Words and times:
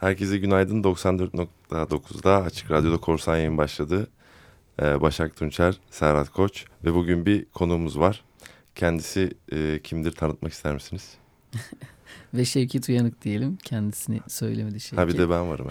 Herkese 0.00 0.38
günaydın. 0.38 0.82
94.9'da 0.82 2.42
Açık 2.42 2.70
Radyo'da 2.70 2.96
Korsan 2.96 3.36
yayın 3.36 3.58
başladı. 3.58 4.08
Ee, 4.82 5.00
Başak 5.00 5.36
Tunçer, 5.36 5.80
Serhat 5.90 6.28
Koç 6.28 6.64
ve 6.84 6.94
bugün 6.94 7.26
bir 7.26 7.44
konuğumuz 7.44 7.98
var. 7.98 8.24
Kendisi 8.74 9.30
e, 9.52 9.80
kimdir 9.82 10.12
tanıtmak 10.12 10.52
ister 10.52 10.74
misiniz? 10.74 11.14
ve 12.34 12.44
Şevket 12.44 12.88
Uyanık 12.88 13.22
diyelim. 13.22 13.56
Kendisini 13.56 14.20
söylemedi 14.28 14.80
Şevket. 14.80 14.98
Ha 14.98 15.08
bir 15.08 15.18
de 15.18 15.30
ben 15.30 15.48
varım. 15.48 15.68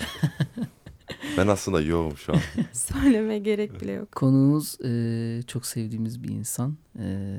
ben 1.38 1.48
aslında 1.48 1.82
yoğum 1.82 2.18
şu 2.18 2.34
an. 2.34 2.40
Söyleme 2.74 3.40
gerek 3.40 3.82
bile 3.82 3.92
yok. 3.92 4.12
Konuğumuz 4.12 4.78
e, 4.86 5.42
çok 5.48 5.66
sevdiğimiz 5.66 6.24
bir 6.24 6.30
insan. 6.30 6.78
E, 7.00 7.38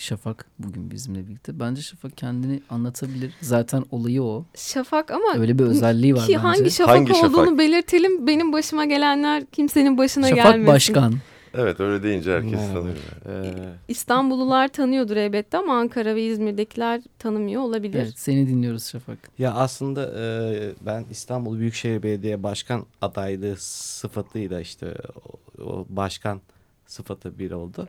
Şafak 0.00 0.46
bugün 0.58 0.90
bizimle 0.90 1.26
birlikte. 1.26 1.60
Bence 1.60 1.82
Şafak 1.82 2.16
kendini 2.16 2.60
anlatabilir. 2.70 3.32
Zaten 3.40 3.84
olayı 3.90 4.22
o. 4.22 4.44
Şafak 4.54 5.10
ama 5.10 5.34
öyle 5.36 5.58
bir 5.58 5.64
özelliği 5.64 6.14
var 6.14 6.26
ki 6.26 6.28
bence. 6.28 6.38
hangi 6.38 6.70
Şafak 6.70 6.96
hangi 6.96 7.12
olduğunu 7.12 7.44
şafak? 7.44 7.58
belirtelim. 7.58 8.26
Benim 8.26 8.52
başıma 8.52 8.84
gelenler 8.84 9.46
kimsenin 9.46 9.98
başına 9.98 10.28
şafak 10.28 10.44
gelmesin. 10.44 10.64
Şafak 10.64 10.74
Başkan. 10.74 11.14
Evet 11.54 11.80
öyle 11.80 12.02
deyince 12.02 12.32
herkes 12.32 12.60
tanıyor. 12.72 12.96
Ee... 13.26 13.54
İstanbullular 13.88 14.68
tanıyordur 14.68 15.16
elbette 15.16 15.58
ama 15.58 15.78
Ankara 15.78 16.14
ve 16.14 16.22
İzmir'dekiler 16.22 17.00
tanımıyor 17.18 17.62
olabilir. 17.62 18.00
Evet 18.00 18.18
seni 18.18 18.48
dinliyoruz 18.48 18.86
Şafak. 18.86 19.18
Ya 19.38 19.54
aslında 19.54 20.12
e, 20.18 20.72
ben 20.80 21.04
İstanbul 21.10 21.58
Büyükşehir 21.58 22.02
Belediye 22.02 22.42
Başkan 22.42 22.86
adaylığı 23.02 23.56
sıfatıyla 23.58 24.60
işte 24.60 24.94
o, 25.58 25.62
o 25.64 25.86
başkan 25.88 26.40
sıfatı 26.86 27.38
bir 27.38 27.50
oldu. 27.50 27.88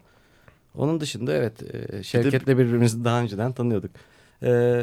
Onun 0.76 1.02
dışında 1.02 1.34
evet 1.34 1.54
e, 1.94 2.04
Şevket'le 2.04 2.48
birbirimizi 2.48 3.06
daha 3.06 3.22
önceden 3.22 3.52
tanıyorduk. 3.54 3.92
E, 4.44 4.82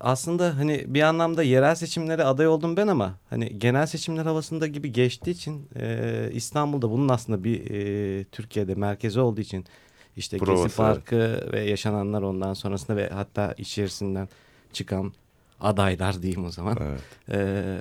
aslında 0.00 0.56
hani 0.56 0.84
bir 0.86 1.02
anlamda 1.02 1.42
yerel 1.42 1.74
seçimlere 1.74 2.24
aday 2.24 2.48
oldum 2.48 2.76
ben 2.76 2.86
ama 2.86 3.14
hani 3.30 3.58
genel 3.58 3.86
seçimler 3.86 4.24
havasında 4.24 4.66
gibi 4.66 4.92
geçtiği 4.92 5.30
için 5.30 5.68
e, 5.76 6.30
İstanbul'da 6.32 6.90
bunun 6.90 7.08
aslında 7.08 7.44
bir 7.44 7.70
e, 7.70 8.24
Türkiye'de 8.24 8.74
merkezi 8.74 9.20
olduğu 9.20 9.40
için 9.40 9.64
işte 10.16 10.38
Provası, 10.38 10.62
Gezi 10.62 10.76
Parkı 10.76 11.16
evet. 11.16 11.52
ve 11.52 11.60
yaşananlar 11.60 12.22
ondan 12.22 12.54
sonrasında 12.54 12.96
ve 12.96 13.08
hatta 13.08 13.54
içerisinden 13.58 14.28
çıkan 14.72 15.12
adaylar 15.60 16.22
diyeyim 16.22 16.44
o 16.44 16.50
zaman. 16.50 16.76
Evet. 16.80 17.00
E, 17.30 17.80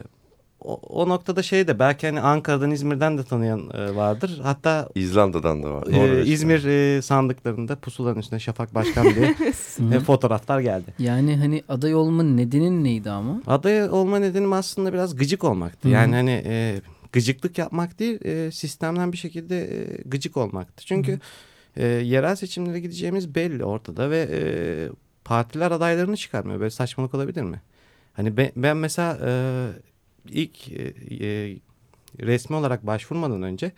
o, 0.60 0.74
o 0.74 1.10
noktada 1.10 1.44
şey 1.44 1.68
de 1.68 1.80
belki 1.80 2.08
hani 2.08 2.22
Ankara'dan 2.22 2.72
İzmir'den 2.72 3.18
de 3.18 3.24
tanıyan 3.24 3.70
e, 3.74 3.96
vardır. 3.96 4.40
Hatta 4.44 4.90
İzlanda'dan 4.96 5.64
da 5.64 5.74
var. 5.74 5.88
E, 5.88 6.26
İzmir 6.26 6.66
e, 6.66 7.02
sandıklarında 7.02 7.76
pusulanın 7.76 8.20
üstünde 8.20 8.40
Şafak 8.40 8.76
Başkan 8.76 9.16
diye 9.16 9.36
e, 9.98 10.00
fotoğraflar 10.00 10.60
geldi. 10.60 10.94
Yani 11.00 11.38
hani 11.38 11.64
aday 11.70 11.96
olma 11.96 12.24
nedenin 12.24 12.84
neydi 12.84 13.10
ama? 13.10 13.42
Aday 13.48 13.90
olma 13.90 14.20
nedenim 14.20 14.54
aslında 14.54 14.94
biraz 14.94 15.16
gıcık 15.16 15.44
olmaktı. 15.44 15.88
Hı. 15.88 15.92
Yani 15.92 16.16
hani 16.16 16.44
e, 16.46 16.82
gıcıklık 17.12 17.58
yapmak 17.58 18.00
değil 18.00 18.26
e, 18.26 18.52
sistemden 18.52 19.12
bir 19.12 19.18
şekilde 19.18 19.62
e, 19.62 20.02
gıcık 20.06 20.38
olmaktı. 20.38 20.86
Çünkü 20.86 21.20
e, 21.76 21.86
yerel 21.86 22.36
seçimlere 22.36 22.80
gideceğimiz 22.80 23.36
belli 23.36 23.64
ortada 23.66 24.10
ve 24.10 24.28
e, 24.32 24.42
partiler 25.26 25.72
adaylarını 25.72 26.18
çıkarmıyor. 26.18 26.60
Böyle 26.60 26.70
saçmalık 26.70 27.14
olabilir 27.14 27.42
mi? 27.42 27.62
Hani 28.14 28.38
ben, 28.38 28.52
ben 28.56 28.78
mesela 28.78 29.18
e, 29.26 29.32
ilk 30.32 30.72
e, 30.72 30.94
e, 31.26 31.58
resmi 32.20 32.56
olarak 32.56 32.88
başvurmadan 32.88 33.42
önce 33.42 33.72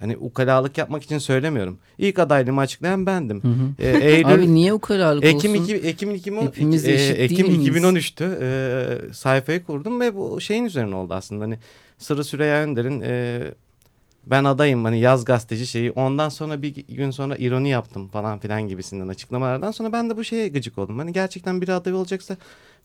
hani 0.00 0.16
ukalalık 0.16 0.78
yapmak 0.78 1.02
için 1.02 1.18
söylemiyorum. 1.18 1.78
İlk 1.98 2.18
adaylığımı 2.18 2.60
açıklayan 2.60 3.06
bendim. 3.06 3.42
Hı 3.42 3.48
hı. 3.48 3.86
E, 3.86 4.10
Eylül, 4.10 4.34
Abi 4.34 4.54
niye 4.54 4.72
ukalalık 4.72 5.24
Ekim 5.24 5.52
olsun? 5.52 5.64
Iki, 5.64 5.74
Ekim, 5.74 6.10
Ekim, 6.10 6.42
Hepimiz 6.42 6.88
e, 6.88 6.92
Ekim 6.92 7.46
2013'tü. 7.46 8.38
E, 8.42 9.12
sayfayı 9.12 9.64
kurdum 9.64 10.00
ve 10.00 10.14
bu 10.14 10.40
şeyin 10.40 10.64
üzerine 10.64 10.94
oldu 10.94 11.14
aslında. 11.14 11.44
Hani 11.44 11.58
Sırrı 11.98 12.24
Süreyya 12.24 12.62
Önder'in 12.62 13.00
e, 13.00 13.42
ben 14.26 14.44
adayım 14.44 14.84
hani 14.84 15.00
yaz 15.00 15.24
gazeteci 15.24 15.66
şeyi 15.66 15.90
ondan 15.90 16.28
sonra 16.28 16.62
bir 16.62 16.74
gün 16.74 17.10
sonra 17.10 17.36
ironi 17.36 17.68
yaptım 17.68 18.08
falan 18.08 18.38
filan 18.38 18.68
gibisinden 18.68 19.08
açıklamalardan 19.08 19.70
sonra 19.70 19.92
ben 19.92 20.10
de 20.10 20.16
bu 20.16 20.24
şeye 20.24 20.48
gıcık 20.48 20.78
oldum. 20.78 20.98
Hani 20.98 21.12
gerçekten 21.12 21.60
bir 21.60 21.68
aday 21.68 21.92
olacaksa 21.92 22.36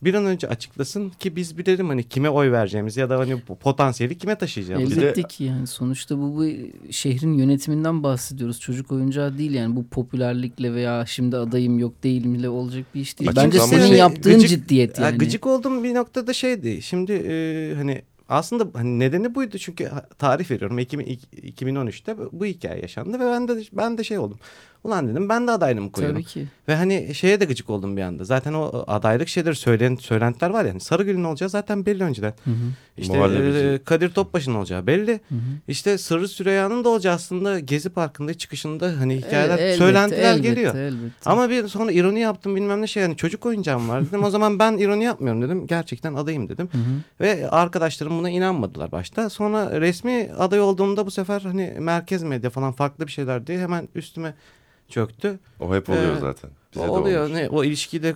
bir 0.02 0.14
an 0.14 0.26
önce 0.26 0.48
açıklasın 0.48 1.10
ki 1.10 1.36
biz 1.36 1.58
bilelim 1.58 1.88
hani 1.88 2.04
kime 2.04 2.30
oy 2.30 2.52
vereceğimiz 2.52 2.96
ya 2.96 3.10
da 3.10 3.18
hani 3.18 3.40
potansiyeli 3.40 4.18
kime 4.18 4.34
taşıyacağımız. 4.34 4.98
Elbette 4.98 5.22
ki 5.22 5.44
yani 5.44 5.66
sonuçta 5.66 6.18
bu, 6.18 6.36
bu 6.36 6.46
şehrin 6.92 7.32
yönetiminden 7.32 8.02
bahsediyoruz. 8.02 8.60
Çocuk 8.60 8.92
oyuncağı 8.92 9.38
değil 9.38 9.54
yani 9.54 9.76
bu 9.76 9.86
popülerlikle 9.86 10.74
veya 10.74 11.06
şimdi 11.06 11.36
adayım 11.36 11.78
yok 11.78 12.02
değilimle 12.02 12.48
olacak 12.48 12.84
bir 12.94 13.00
iş 13.00 13.18
değil. 13.18 13.30
Açık 13.30 13.44
Bence 13.44 13.58
senin 13.58 13.80
hani 13.80 13.96
yaptığın 13.96 14.32
gıcık, 14.32 14.48
ciddiyet 14.48 14.98
yani. 14.98 15.18
Gıcık 15.18 15.46
olduğum 15.46 15.82
bir 15.82 15.94
noktada 15.94 16.32
şeydi. 16.32 16.82
Şimdi 16.82 17.12
e, 17.12 17.74
hani 17.74 18.02
aslında 18.28 18.78
hani 18.78 18.98
nedeni 18.98 19.34
buydu 19.34 19.58
çünkü 19.58 19.90
tarih 20.18 20.50
veriyorum 20.50 20.78
2013'te 20.78 22.16
bu 22.32 22.44
hikaye 22.46 22.80
yaşandı 22.80 23.20
ve 23.20 23.24
ben 23.24 23.48
de 23.48 23.62
ben 23.72 23.98
de 23.98 24.04
şey 24.04 24.18
oldum. 24.18 24.38
Ulan 24.84 25.08
dedim 25.08 25.28
ben 25.28 25.46
de 25.46 25.50
adaylığımı 25.50 25.92
koyuyorum. 25.92 26.22
Tabii 26.22 26.30
ki. 26.30 26.46
Ve 26.68 26.74
hani 26.74 27.14
şeye 27.14 27.40
de 27.40 27.44
gıcık 27.44 27.70
oldum 27.70 27.96
bir 27.96 28.02
anda. 28.02 28.24
Zaten 28.24 28.52
o 28.52 28.84
adaylık 28.86 29.28
şeyleri 29.28 29.54
söylen, 29.54 29.96
söylentiler 29.96 30.50
var 30.50 30.64
yani. 30.64 30.80
Sarıgül'ün 30.80 31.24
olacağı 31.24 31.48
zaten 31.48 31.86
belli 31.86 32.04
önceden. 32.04 32.34
Hı 32.44 32.50
hı. 32.50 32.54
İşte 32.96 33.18
e, 33.18 33.84
Kadir 33.84 34.08
Topbaş'ın 34.10 34.54
olacağı 34.54 34.86
belli. 34.86 35.12
Hı 35.12 35.34
hı. 35.34 35.38
İşte 35.68 35.98
Sırrı 35.98 36.28
Süreyya'nın 36.28 36.84
da 36.84 36.88
olacağı 36.88 37.14
aslında 37.14 37.58
Gezi 37.58 37.90
Parkı'nda 37.90 38.34
çıkışında 38.34 38.92
hani 38.98 39.16
hikayeler, 39.16 39.58
elbette, 39.58 39.76
söylentiler 39.76 40.32
elbette, 40.32 40.48
geliyor. 40.48 40.74
Elbette. 40.74 41.30
Ama 41.30 41.50
bir 41.50 41.68
sonra 41.68 41.92
ironi 41.92 42.20
yaptım 42.20 42.56
bilmem 42.56 42.82
ne 42.82 42.86
şey 42.86 43.02
yani 43.02 43.16
çocuk 43.16 43.46
oyuncağım 43.46 43.88
var 43.88 44.06
dedim. 44.06 44.24
o 44.24 44.30
zaman 44.30 44.58
ben 44.58 44.78
ironi 44.78 45.04
yapmıyorum 45.04 45.42
dedim. 45.42 45.66
Gerçekten 45.66 46.14
adayım 46.14 46.48
dedim. 46.48 46.68
Hı 46.72 46.78
hı. 46.78 46.82
Ve 47.20 47.50
arkadaşlarım 47.50 48.18
buna 48.18 48.30
inanmadılar 48.30 48.92
başta. 48.92 49.30
Sonra 49.30 49.80
resmi 49.80 50.30
aday 50.38 50.60
olduğumda 50.60 51.06
bu 51.06 51.10
sefer 51.10 51.40
hani 51.40 51.74
merkez 51.78 52.22
medya 52.22 52.50
falan 52.50 52.72
farklı 52.72 53.06
bir 53.06 53.12
şeyler 53.12 53.46
diye 53.46 53.58
hemen 53.58 53.88
üstüme 53.94 54.34
çöktü. 54.88 55.38
O 55.60 55.74
hep 55.74 55.90
oluyor 55.90 56.16
ee, 56.16 56.20
zaten. 56.20 56.50
Bize 56.74 56.88
oluyor. 56.88 57.34
Ne, 57.34 57.48
o 57.48 57.64
ilişkiyi 57.64 58.02
de 58.02 58.14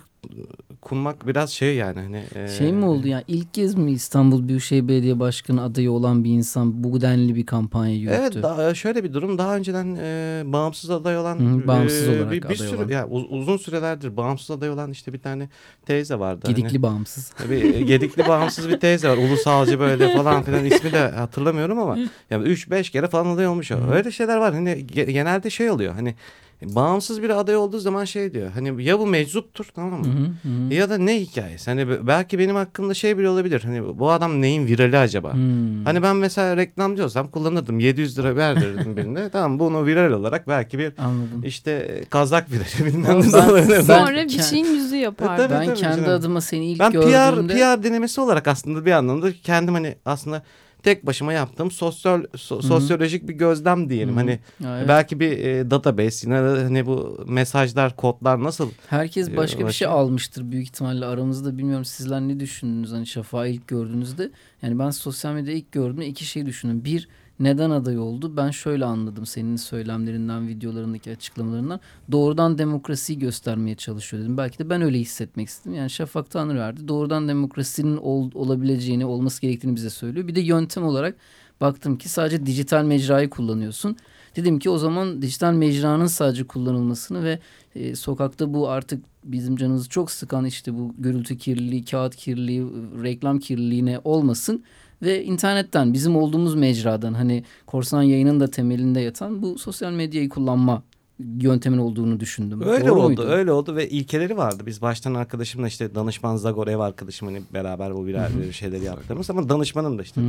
kurmak 0.80 1.26
biraz 1.26 1.50
şey 1.50 1.76
yani. 1.76 2.00
Hani, 2.00 2.24
e, 2.34 2.48
şey 2.48 2.72
mi 2.72 2.84
oldu 2.84 3.08
yani 3.08 3.24
ilk 3.28 3.54
kez 3.54 3.74
mi 3.74 3.92
İstanbul 3.92 4.48
Büyükşehir 4.48 4.88
Belediye 4.88 5.20
Başkanı 5.20 5.62
adayı 5.62 5.90
olan 5.90 6.24
bir 6.24 6.30
insan 6.30 6.84
bu 6.84 7.00
denli 7.00 7.34
bir 7.34 7.46
kampanya 7.46 7.94
yürüttü? 7.94 8.18
Evet 8.20 8.42
da, 8.42 8.74
şöyle 8.74 9.04
bir 9.04 9.12
durum 9.12 9.38
daha 9.38 9.56
önceden 9.56 9.96
e, 10.00 10.42
bağımsız 10.46 10.90
aday 10.90 11.18
olan 11.18 11.38
Hı, 11.38 11.66
bağımsız 11.66 12.08
e, 12.08 12.10
olarak 12.10 12.32
bir, 12.32 12.42
bir 12.42 12.46
aday 12.46 12.56
sürü 12.56 12.76
olan. 12.76 12.88
yani 12.88 13.12
uzun 13.12 13.56
sürelerdir 13.56 14.16
bağımsız 14.16 14.50
aday 14.50 14.70
olan 14.70 14.90
işte 14.90 15.12
bir 15.12 15.18
tane 15.18 15.48
teyze 15.86 16.18
vardı. 16.18 16.46
Gedikli 16.46 16.68
hani, 16.68 16.82
bağımsız. 16.82 17.28
Tabii 17.28 17.86
gedikli 17.86 18.28
bağımsız 18.28 18.68
bir 18.68 18.80
teyze 18.80 19.08
var. 19.08 19.16
Ulusalcı 19.16 19.80
böyle 19.80 20.16
falan 20.16 20.42
filan 20.42 20.64
ismi 20.64 20.92
de 20.92 21.08
hatırlamıyorum 21.08 21.78
ama 21.78 21.98
yani 22.30 22.48
3-5 22.48 22.90
kere 22.90 23.08
falan 23.08 23.26
aday 23.26 23.46
olmuş. 23.46 23.70
Hı. 23.70 23.90
Öyle 23.92 24.10
şeyler 24.10 24.36
var. 24.36 24.54
Hani 24.54 24.86
genelde 24.86 25.50
şey 25.50 25.70
oluyor. 25.70 25.94
Hani 25.94 26.14
bağımsız 26.62 27.22
bir 27.22 27.30
aday 27.30 27.56
olduğu 27.56 27.78
zaman 27.78 28.04
şey 28.04 28.34
diyor. 28.34 28.50
Hani 28.54 28.84
ya 28.84 28.98
bu 28.98 29.06
meczuptur 29.06 29.66
tamam 29.74 30.00
mı? 30.00 30.06
Hı 30.06 30.48
hı. 30.48 30.74
Ya 30.74 30.90
da 30.90 30.98
ne 30.98 31.20
hikayesi? 31.20 31.70
Hani 31.70 32.06
belki 32.06 32.38
benim 32.38 32.56
hakkımda 32.56 32.94
şey 32.94 33.18
bile 33.18 33.28
olabilir. 33.28 33.60
Hani 33.64 33.98
bu 33.98 34.10
adam 34.10 34.40
neyin 34.42 34.66
virali 34.66 34.98
acaba? 34.98 35.34
Hı. 35.34 35.38
Hani 35.84 36.02
ben 36.02 36.16
mesela 36.16 36.56
reklam 36.56 36.96
diyorsam 36.96 37.28
kullanırdım. 37.30 37.80
700 37.80 38.18
lira 38.18 38.36
verdirdim 38.36 38.96
birine. 38.96 39.30
tamam 39.30 39.58
bunu 39.58 39.86
viral 39.86 40.12
olarak 40.12 40.48
belki 40.48 40.78
bir 40.78 40.92
Anladım. 40.98 41.42
işte 41.44 42.00
kazak 42.10 42.50
virali 42.52 42.92
bilmem 42.92 43.18
ne. 43.18 43.82
Sonra 43.82 44.24
bir 44.24 44.42
şeyin 44.42 44.64
yüzü 44.74 44.96
yapar. 44.96 45.38
E, 45.38 45.50
ben 45.50 45.74
kendi 45.74 45.96
canım. 45.96 46.10
adıma 46.18 46.40
seni 46.40 46.66
ilk 46.72 46.80
ben 46.80 46.92
gördüğümde. 46.92 47.54
Ben 47.54 47.76
PR, 47.76 47.82
PR 47.82 47.82
denemesi 47.82 48.20
olarak 48.20 48.48
aslında 48.48 48.86
bir 48.86 48.92
anlamda 48.92 49.32
kendim 49.42 49.74
hani 49.74 49.94
aslında 50.04 50.42
tek 50.86 51.06
başıma 51.06 51.32
yaptığım 51.32 51.70
sosyal 51.70 52.24
so, 52.36 52.62
sosyolojik 52.62 53.28
bir 53.28 53.34
gözlem 53.34 53.90
diyelim. 53.90 54.08
Hı-hı. 54.08 54.16
Hani 54.18 54.38
ya, 54.60 54.78
evet. 54.78 54.88
belki 54.88 55.20
bir 55.20 55.38
e, 55.38 55.70
database 55.70 56.26
yine 56.26 56.36
hani 56.36 56.86
bu 56.86 57.24
mesajlar, 57.28 57.96
kodlar 57.96 58.42
nasıl? 58.42 58.70
Herkes 58.88 59.28
e, 59.28 59.36
başka 59.36 59.62
e, 59.62 59.66
bir 59.66 59.72
şey 59.72 59.88
almıştır 59.88 60.52
büyük 60.52 60.64
ihtimalle 60.64 61.06
aramızda. 61.06 61.58
Bilmiyorum 61.58 61.84
sizler 61.84 62.20
ne 62.20 62.40
düşündünüz 62.40 62.92
hani 62.92 63.06
Şafak'ı 63.06 63.48
ilk 63.48 63.68
gördüğünüzde. 63.68 64.30
Yani 64.62 64.78
ben 64.78 64.90
sosyal 64.90 65.32
medyada 65.32 65.50
ilk 65.50 65.72
gördüğümde 65.72 66.06
iki 66.06 66.24
şey 66.24 66.46
düşündüm. 66.46 66.84
Bir 66.84 67.08
neden 67.40 67.70
aday 67.70 67.98
oldu? 67.98 68.36
Ben 68.36 68.50
şöyle 68.50 68.84
anladım 68.84 69.26
senin 69.26 69.56
söylemlerinden, 69.56 70.48
videolarındaki 70.48 71.10
açıklamalarından. 71.10 71.80
Doğrudan 72.12 72.58
demokrasiyi 72.58 73.18
göstermeye 73.18 73.76
çalışıyor 73.76 74.22
dedim. 74.22 74.36
Belki 74.36 74.58
de 74.58 74.70
ben 74.70 74.82
öyle 74.82 74.98
hissetmek 74.98 75.48
istedim. 75.48 75.74
Yani 75.74 75.90
Şafak 75.90 76.30
Tanrıverdi 76.30 76.88
doğrudan 76.88 77.28
demokrasinin 77.28 77.96
ol, 77.96 78.30
olabileceğini, 78.34 79.04
olması 79.04 79.40
gerektiğini 79.42 79.76
bize 79.76 79.90
söylüyor. 79.90 80.28
Bir 80.28 80.34
de 80.34 80.40
yöntem 80.40 80.84
olarak 80.84 81.16
baktım 81.60 81.98
ki 81.98 82.08
sadece 82.08 82.46
dijital 82.46 82.84
mecrayı 82.84 83.30
kullanıyorsun. 83.30 83.96
Dedim 84.36 84.58
ki 84.58 84.70
o 84.70 84.78
zaman 84.78 85.22
dijital 85.22 85.52
mecranın 85.52 86.06
sadece 86.06 86.46
kullanılmasını 86.46 87.24
ve 87.24 87.38
e, 87.74 87.96
sokakta 87.96 88.54
bu 88.54 88.68
artık 88.68 89.04
bizim 89.24 89.56
canımızı 89.56 89.88
çok 89.88 90.10
sıkan 90.10 90.44
işte 90.44 90.74
bu 90.74 90.94
gürültü 90.98 91.38
kirliliği, 91.38 91.84
kağıt 91.84 92.16
kirliliği, 92.16 92.66
reklam 93.02 93.38
kirliliğine 93.38 94.00
olmasın 94.04 94.64
ve 95.02 95.24
internetten 95.24 95.92
bizim 95.92 96.16
olduğumuz 96.16 96.54
mecradan 96.54 97.14
hani 97.14 97.44
korsan 97.66 98.02
yayının 98.02 98.40
da 98.40 98.50
temelinde 98.50 99.00
yatan 99.00 99.42
bu 99.42 99.58
sosyal 99.58 99.92
medyayı 99.92 100.28
kullanma 100.28 100.82
yöntemin 101.18 101.78
olduğunu 101.78 102.20
düşündüm. 102.20 102.62
Öyle 102.62 102.86
Doğru 102.86 102.94
oldu, 103.00 103.06
muydu? 103.06 103.22
öyle 103.26 103.52
oldu 103.52 103.76
ve 103.76 103.88
ilkeleri 103.88 104.36
vardı. 104.36 104.62
Biz 104.66 104.82
baştan 104.82 105.14
arkadaşımla 105.14 105.68
işte 105.68 105.94
danışman 105.94 106.36
Zagor 106.36 106.68
ev 106.68 106.78
arkadaşım 106.78 107.28
hani 107.28 107.42
beraber 107.54 107.94
bu 107.94 108.06
birer 108.06 108.30
şeyleri 108.52 108.84
yaptığımız 108.84 109.30
ama 109.30 109.48
danışmanım 109.48 109.98
da 109.98 110.02
işte. 110.02 110.20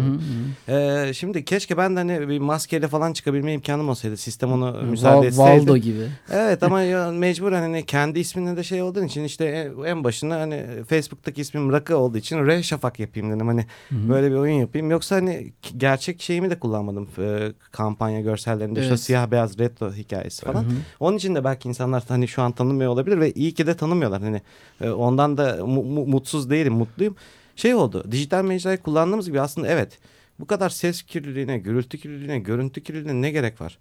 Ee, 0.69 1.11
şimdi 1.13 1.45
keşke 1.45 1.77
ben 1.77 1.95
de 1.95 1.99
hani 1.99 2.29
bir 2.29 2.39
maskeyle 2.39 2.87
falan 2.87 3.13
çıkabilme 3.13 3.53
imkanım 3.53 3.89
olsaydı. 3.89 4.17
Sistem 4.17 4.51
onu 4.51 4.81
müsaade 4.83 5.27
etseydi. 5.27 5.49
Valdo 5.49 5.77
gibi. 5.77 6.07
Evet 6.31 6.63
ama 6.63 7.11
mecbur 7.11 7.51
hani 7.51 7.85
kendi 7.85 8.19
isminle 8.19 8.57
de 8.57 8.63
şey 8.63 8.81
olduğun 8.81 9.05
için 9.05 9.23
işte 9.23 9.45
en- 9.45 9.83
en 9.83 10.03
başına 10.03 10.39
hani 10.39 10.65
Facebook'taki 10.89 11.41
ismim 11.41 11.71
Rakı 11.71 11.97
olduğu 11.97 12.17
için 12.17 12.47
R 12.47 12.63
Şafak 12.63 12.99
yapayım 12.99 13.31
dedim. 13.35 13.47
Hani 13.47 13.65
böyle 13.91 14.31
bir 14.31 14.35
oyun 14.35 14.53
yapayım. 14.59 14.91
Yoksa 14.91 15.15
hani 15.15 15.53
gerçek 15.77 16.21
şeyimi 16.21 16.49
de 16.49 16.59
kullanmadım. 16.59 17.07
Ee, 17.19 17.51
kampanya 17.71 18.21
görsellerinde 18.21 18.79
işte 18.79 18.89
Evet. 18.89 18.99
siyah 18.99 19.31
beyaz 19.31 19.59
retro 19.59 19.93
hikayesi 19.93 20.45
falan. 20.45 20.63
Hı 20.63 20.67
hı. 20.67 20.71
Onun 20.99 21.17
için 21.17 21.35
de 21.35 21.43
belki 21.43 21.69
insanlar 21.69 22.03
hani 22.07 22.27
şu 22.27 22.41
an 22.41 22.51
tanımıyor 22.51 22.91
olabilir 22.91 23.19
ve 23.19 23.31
iyi 23.31 23.53
ki 23.53 23.67
de 23.67 23.77
tanımıyorlar. 23.77 24.21
Hani 24.21 24.41
e, 24.81 24.89
ondan 24.89 25.37
da 25.37 25.65
mu- 25.65 25.83
mu- 25.83 26.05
mutsuz 26.05 26.49
değilim, 26.49 26.73
mutluyum. 26.73 27.15
Şey 27.55 27.75
oldu. 27.75 28.03
Dijital 28.11 28.43
mecrayı 28.43 28.77
kullandığımız 28.77 29.27
gibi 29.27 29.41
aslında 29.41 29.67
evet. 29.67 29.99
Bu 30.39 30.45
kadar 30.47 30.69
ses 30.69 31.01
kirliliğine, 31.01 31.57
gürültü 31.57 31.97
kirliliğine, 31.97 32.39
görüntü 32.39 32.83
kirliliğine 32.83 33.21
ne 33.21 33.31
gerek 33.31 33.61
var? 33.61 33.77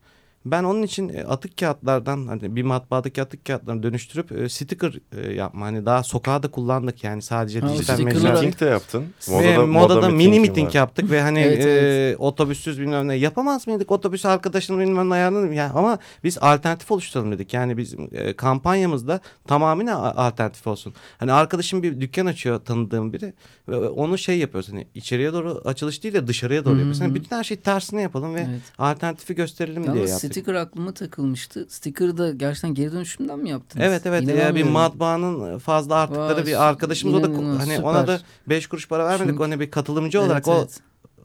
Ben 0.51 0.65
onun 0.65 0.83
için 0.83 1.09
e, 1.09 1.25
atık 1.25 1.59
kağıtlardan 1.59 2.27
hani 2.27 2.57
bir 2.57 2.63
matbaadaki 2.63 3.23
atık 3.23 3.45
kağıtlarını 3.45 3.83
dönüştürüp 3.83 4.33
e, 4.33 4.49
sticker 4.49 4.93
e, 5.17 5.33
yapma. 5.33 5.67
Hani 5.67 5.87
daha 5.87 6.03
sokağa 6.03 6.43
da 6.43 6.51
kullandık 6.51 7.05
yani 7.05 7.23
sadece 7.23 7.61
Ha, 7.61 7.69
dijital 7.73 8.01
mecra. 8.01 8.33
Miting 8.33 8.61
de 8.61 8.65
yaptın. 8.65 9.05
Ve 9.29 9.59
modada, 9.59 10.09
mini 10.09 10.41
miting 10.41 10.69
var. 10.69 10.75
yaptık 10.75 11.11
ve 11.11 11.21
hani 11.23 11.41
Evet, 11.41 11.67
e, 11.67 11.71
evet. 11.71 12.17
otobüssüz 12.21 12.81
bilmem 12.81 13.09
ne 13.09 13.15
yapamaz 13.15 13.67
mıydık 13.67 13.91
otobüs 13.91 14.25
arkadaşının 14.27 14.81
bilmem 14.81 15.11
ne 15.11 15.15
ayarını 15.15 15.55
ya 15.55 15.73
ama 15.75 15.99
biz 16.25 16.39
alternatif 16.39 16.91
oluşturalım 16.91 17.33
dedik 17.33 17.55
yani 17.55 17.77
bizim 17.77 18.09
e, 18.13 18.33
kampanyamızda 18.33 19.21
tamamıyla 19.47 20.17
alternatif 20.17 20.67
olsun. 20.67 20.95
Hani 21.19 21.33
arkadaşım 21.33 21.83
bir 21.83 22.01
dükkan 22.01 22.27
açıyor 22.27 22.59
tanıdığım 22.61 23.13
biri 23.13 23.35
ve 23.69 23.77
onu 23.77 24.19
şey 24.19 24.39
yapıyoruz 24.39 24.73
hani 24.73 24.87
içeriye 24.95 25.33
doğru 25.33 25.63
açılış 25.65 26.03
değil 26.03 26.15
de 26.15 26.27
dışarıya 26.27 26.65
doğru 26.65 26.75
Hı 26.75 26.77
hı 26.77 26.87
yapıyoruz. 26.87 27.11
Hı. 27.11 27.15
bütün 27.15 27.37
her 27.37 27.45
şeyi 27.45 27.61
tersine 27.61 28.03
yapalım 28.03 28.35
ve 28.35 28.41
Evet. 28.51 28.61
alternatifi 28.79 29.35
gösterelim 29.35 29.83
diye 29.85 29.95
Yalnız 29.95 30.11
yaptık. 30.11 30.36
Sticker 30.37 30.55
aklıma 30.55 30.95
takılmıştı. 30.95 31.67
Sticker'ı 31.69 32.19
da 32.19 32.31
gerçekten 32.33 32.75
geri 32.75 32.93
dönüşümden 32.93 33.39
mi 33.39 33.51
yaptınız? 33.51 33.87
Evet 33.87 34.07
evet 34.07 34.29
ya 34.29 34.55
bir 34.55 34.63
matbaanın 34.63 35.59
fazla 35.59 35.95
arttıkları 35.95 36.37
Vay, 36.37 36.47
bir 36.47 36.69
arkadaşımız 36.69 37.15
o 37.15 37.23
da 37.23 37.59
hani 37.59 37.79
ona 37.81 38.07
da 38.07 38.21
5 38.49 38.67
kuruş 38.67 38.89
para 38.89 39.05
vermedik 39.07 39.31
Çünkü- 39.31 39.43
ona 39.43 39.61
bir 39.61 39.71
katılımcı 39.71 40.19
Evet, 40.19 40.27
olarak 40.27 40.49
o 40.49 40.55
evet. 40.59 40.81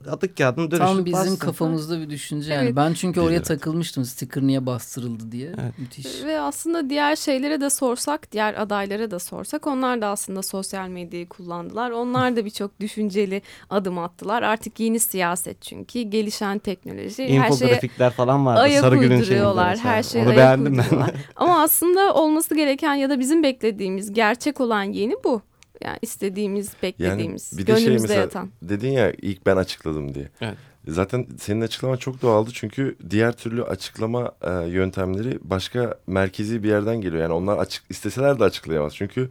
Atık 0.09 0.38
kağıdını 0.38 0.71
dönüştürüp 0.71 0.95
Tam 0.95 1.06
bizim 1.06 1.13
bastı. 1.33 1.39
kafamızda 1.39 2.00
bir 2.00 2.09
düşünce 2.09 2.53
yani. 2.53 2.65
Evet. 2.65 2.75
Ben 2.75 2.94
çünkü 2.94 3.19
oraya 3.21 3.36
Evet. 3.36 3.45
takılmıştım 3.45 4.06
sticker 4.06 4.44
niye 4.44 4.65
bastırıldı 4.65 5.31
diye. 5.31 5.48
Evet. 5.48 5.80
Müthiş. 5.80 6.24
Ve 6.25 6.39
aslında 6.39 6.89
diğer 6.89 7.15
şeylere 7.15 7.62
de 7.62 7.69
sorsak, 7.69 8.31
diğer 8.31 8.62
adaylara 8.62 9.12
da 9.12 9.19
sorsak 9.19 9.68
onlar 9.68 10.01
da 10.01 10.07
aslında 10.07 10.42
sosyal 10.42 10.88
medyayı 10.88 11.30
kullandılar. 11.30 11.92
Onlar 11.92 12.36
da 12.36 12.45
birçok 12.45 12.80
düşünceli 12.80 13.42
adım 13.69 13.98
attılar. 13.98 14.44
Artık 14.44 14.80
yeni 14.80 15.00
siyaset 15.00 15.62
çünkü 15.62 16.01
gelişen 16.01 16.59
teknoloji. 16.59 17.24
Her 17.24 17.27
şeye 17.27 17.36
İnfografikler 17.38 18.12
falan 18.12 18.45
vardı. 18.45 18.59
ayak 18.62 18.81
Sarıgül'ün 18.81 19.07
şeyinde 19.09 19.24
uyduruyorlar. 19.24 19.69
mesela. 19.69 19.89
Her 19.94 20.03
şeye 20.03 20.25
Onu 20.25 20.36
beğendim 20.36 20.77
ben. 20.77 21.12
Ama 21.36 21.62
aslında 21.62 22.13
olması 22.13 22.56
gereken 22.56 22.94
ya 22.95 23.09
da 23.09 23.19
bizim 23.19 23.44
beklediğimiz 23.44 24.13
gerçek 24.13 24.62
olan 24.62 24.83
yeni 24.83 25.13
bu. 25.24 25.42
Yani 25.86 25.98
istediğimiz, 26.01 26.72
beklediğimiz, 26.83 27.57
bir 27.57 27.68
de 27.68 27.75
şey 27.75 27.83
gönlümüzde 27.83 28.07
mesela- 28.07 28.22
yatan. 28.22 28.50
Dedin 28.62 28.92
ya 28.92 29.12
ilk 29.22 29.45
ben 29.45 29.57
açıkladım 29.57 30.16
diye. 30.16 30.30
Evet. 30.42 30.57
Zaten 30.88 31.28
senin 31.39 31.62
açıklaman 31.62 31.98
çok 31.98 32.22
doğaldı 32.22 32.50
çünkü 32.54 32.95
diğer 33.10 33.31
türlü 33.31 33.63
açıklama 33.63 34.31
e, 34.42 34.51
yöntemleri 34.51 35.39
başka 35.42 35.95
merkezi 36.07 36.63
bir 36.63 36.69
yerden 36.69 37.01
geliyor. 37.01 37.22
Yani 37.22 37.33
onlar 37.33 37.57
açık 37.57 37.83
isteseler 37.89 38.39
de 38.39 38.44
açıklayamaz. 38.44 38.95
Çünkü 38.95 39.30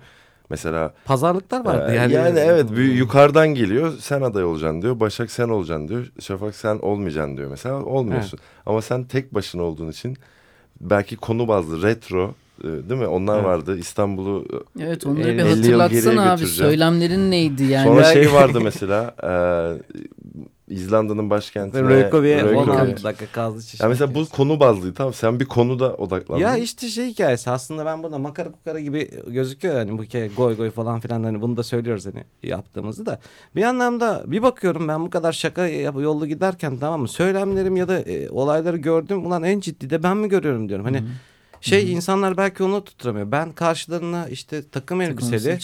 mesela 0.51 0.95
Pazarlıklar 1.05 1.65
vardı. 1.65 1.93
e, 1.93 1.97
yani, 1.97 2.13
yani, 2.13 2.39
evet 2.39 2.71
bir 2.71 2.93
yukarıdan 2.93 3.49
geliyor. 3.49 3.93
Sen 4.01 4.23
aday 4.23 4.45
olacaksın 4.45 4.83
diyor. 4.83 5.01
Başak 5.01 5.31
sen 5.31 5.49
olacaksın 5.49 5.89
diyor. 5.89 6.13
Şafak 6.21 6.55
sen 6.55 6.79
olmayacaksın 6.79 7.37
diyor 7.37 7.51
mesela. 7.51 7.85
Olmuyorsun. 7.85 8.39
Ama 8.67 8.83
sen 8.83 9.05
tek 9.05 9.35
başına 9.35 9.63
olduğun 9.63 9.91
için 9.91 10.17
belki 10.81 11.17
konu 11.17 11.49
bazlı 11.49 11.83
retro 11.83 12.35
değil 12.65 13.01
mi? 13.01 13.07
Onlar 13.07 13.35
Evet. 13.37 13.45
vardı. 13.47 13.79
İstanbul'u 13.79 14.45
e, 14.81 14.85
Evet 14.85 15.07
onları 15.07 15.25
bir 15.25 15.29
50 15.29 15.39
yıl 15.49 15.49
geriye 15.49 15.77
hatırlatsana 15.77 16.33
abi. 16.33 16.47
Söylemlerin 16.47 17.31
neydi 17.31 17.65
yani? 17.65 17.85
Sonra 17.85 18.05
şey 18.05 18.33
vardı 18.33 18.61
mesela 18.61 19.15
e, 19.23 19.33
İzlanda'nın 20.75 21.31
başkentine 21.31 21.89
Reykjavik'e 21.89 22.45
Reykjavik. 22.45 22.69
16 22.69 23.05
dakika 23.05 23.27
kaldı. 23.27 23.59
Ya 23.83 23.89
mesela 23.89 24.15
bu 24.15 24.29
konu 24.29 24.61
bazlıydı 24.61 24.95
tamam 24.95 25.15
sen 25.15 25.41
bir 25.41 25.45
konuda 25.45 25.95
odaklandın. 25.95 26.43
Ya 26.43 26.57
işte 26.57 26.89
şey 26.89 27.07
hikayesi 27.07 27.51
aslında 27.51 27.85
ben 27.87 28.03
burada 28.03 28.19
makara 28.19 28.53
kukara 28.53 28.81
gibi 28.81 29.11
gözüküyor 29.27 29.75
hani 29.75 29.99
bu 29.99 30.05
hikaye 30.05 30.29
goy 30.37 30.57
goy 30.57 30.71
falan 30.71 31.01
filan 31.01 31.23
hani 31.25 31.41
bunu 31.43 31.57
da 31.57 31.63
söylüyoruz 31.63 32.07
hani 32.07 32.25
yaptığımızı 32.43 33.07
da. 33.07 33.21
Bir 33.57 33.63
anlamda 33.63 34.23
bir 34.27 34.43
bakıyorum 34.43 34.89
ben 34.89 35.05
bu 35.05 35.11
kadar 35.11 35.33
şaka 35.33 35.67
yap- 35.67 36.01
yollu 36.01 36.27
giderken 36.27 36.79
tamam 36.79 37.01
mı 37.01 37.09
söylemlerim 37.09 37.77
ya 37.77 37.89
da 37.89 37.99
e, 38.01 38.31
olayları 38.31 38.77
gördüm 38.77 39.27
ulan 39.27 39.43
en 39.43 39.61
ciddi 39.61 39.91
de 39.91 40.03
ben 40.03 40.17
mi 40.17 40.29
görüyorum 40.29 40.69
diyorum. 40.69 40.85
Hani 40.85 41.03
şey 41.61 41.93
insanlar 41.93 42.37
belki 42.37 42.63
onu 42.63 42.85
tutturamıyor. 42.85 43.33
Ben 43.33 43.53
karşılarına 43.53 44.29
işte 44.29 44.69
takım 44.69 45.01
elbiseli 45.01 45.59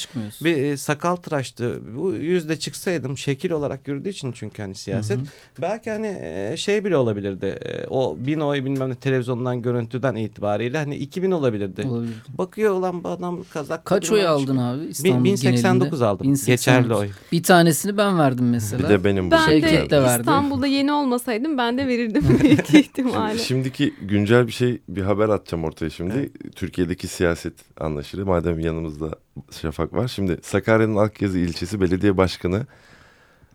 bir 0.44 0.56
e, 0.56 0.76
sakal 0.76 1.16
tıraştı. 1.16 1.80
Bu 1.96 2.12
yüzde 2.12 2.58
çıksaydım 2.58 3.18
şekil 3.18 3.50
olarak 3.50 3.88
yürüdüğü 3.88 4.08
için 4.08 4.32
çünkü 4.32 4.62
hani 4.62 4.74
siyaset. 4.74 5.18
Belki 5.60 5.90
hani 5.90 6.18
e, 6.22 6.54
şey 6.56 6.84
bile 6.84 6.96
olabilirdi. 6.96 7.46
E, 7.46 7.86
o 7.86 8.16
bin 8.18 8.40
oy 8.40 8.64
bilmem 8.64 8.90
ne 8.90 8.94
televizyondan 8.94 9.62
görüntüden 9.62 10.14
itibariyle 10.14 10.78
hani 10.78 10.96
2000 10.96 11.30
olabilirdi. 11.30 11.86
Olabilir. 11.86 12.14
Bakıyor 12.38 12.74
ulan 12.74 13.04
bu 13.04 13.08
adam 13.08 13.44
kazak. 13.52 13.84
Kaç 13.84 14.10
oy 14.10 14.26
aldın 14.26 14.56
abi 14.56 14.84
İstanbul 14.84 15.24
Bin, 15.24 15.24
1089 15.24 15.90
genelinde? 15.90 16.04
aldım. 16.06 16.26
1089. 16.26 16.46
Geçerli 16.46 16.94
oy. 16.94 17.08
Bir 17.32 17.42
tanesini 17.42 17.96
ben 17.96 18.18
verdim 18.18 18.50
mesela. 18.50 18.84
Bir 18.84 18.88
de 18.88 19.04
benim 19.04 19.26
bu. 19.26 19.30
Ben 19.30 19.46
Şevket 19.46 19.90
de 19.90 19.90
de 19.90 20.02
verdi. 20.02 20.20
İstanbul'da 20.20 20.66
yeni 20.66 20.92
olmasaydım 20.92 21.58
ben 21.58 21.78
de 21.78 21.86
verirdim 21.86 22.24
büyük 22.42 22.74
ihtimalle. 22.74 23.38
Şimdiki 23.38 23.94
güncel 24.02 24.46
bir 24.46 24.52
şey 24.52 24.78
bir 24.88 25.02
haber 25.02 25.28
atacağım 25.28 25.64
ortaya 25.64 25.85
şimdi. 25.90 26.32
Türkiye'deki 26.54 27.08
siyaset 27.08 27.54
anlaşılır. 27.80 28.22
Madem 28.22 28.60
yanımızda 28.60 29.10
Şafak 29.50 29.92
var. 29.92 30.08
Şimdi 30.08 30.38
Sakarya'nın 30.42 30.96
Akyazı 30.96 31.38
ilçesi 31.38 31.80
belediye 31.80 32.16
başkanı 32.16 32.66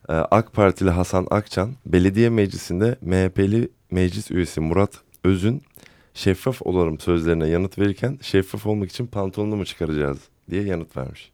e, 0.09 0.13
AK 0.13 0.53
Partili 0.53 0.89
Hasan 0.89 1.27
Akçan 1.31 1.71
belediye 1.85 2.29
meclisinde 2.29 2.95
MHP'li 3.01 3.69
meclis 3.91 4.31
üyesi 4.31 4.61
Murat 4.61 5.01
Özün 5.23 5.61
şeffaf 6.13 6.61
olalım 6.61 6.99
sözlerine 6.99 7.47
yanıt 7.47 7.79
verirken 7.79 8.19
şeffaf 8.21 8.65
olmak 8.65 8.89
için 8.89 9.07
pantolonunu 9.07 9.55
mu 9.55 9.65
çıkaracağız 9.65 10.17
diye 10.49 10.63
yanıt 10.63 10.97
vermiş. 10.97 11.31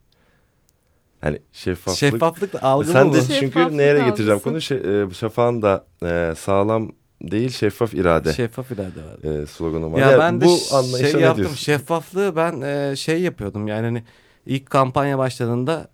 Hani 1.22 1.40
şeffaflık. 1.52 1.98
Şeffaflık 1.98 2.54
da 2.54 2.64
algı 2.64 2.92
Sen 2.92 3.14
de 3.14 3.22
çünkü 3.40 3.78
nereye 3.78 4.06
getireceğim 4.10 4.40
konu 4.40 4.62
şey, 4.62 4.78
e, 4.78 5.14
Şafak'ın 5.14 5.62
da 5.62 5.86
e, 6.04 6.36
sağlam 6.36 6.92
değil 7.22 7.50
şeffaf 7.50 7.94
irade 7.94 8.34
Şeffaf 8.34 8.72
irade 8.72 9.00
var. 9.04 9.42
e, 9.42 9.46
sloganı 9.46 9.94
var. 9.94 10.00
Ya 10.00 10.12
Yani 10.12 10.20
ben 10.20 10.42
de 10.42 10.46
bu 10.46 10.58
anlayışa 10.76 11.12
şey 11.12 11.22
yaptım. 11.22 11.38
diyorsun? 11.44 11.56
Şeffaflığı 11.64 12.36
ben 12.36 12.62
e, 12.62 12.96
şey 12.96 13.22
yapıyordum 13.22 13.68
yani 13.68 13.86
hani 13.86 14.04
ilk 14.46 14.70
kampanya 14.70 15.18
başladığında 15.18 15.88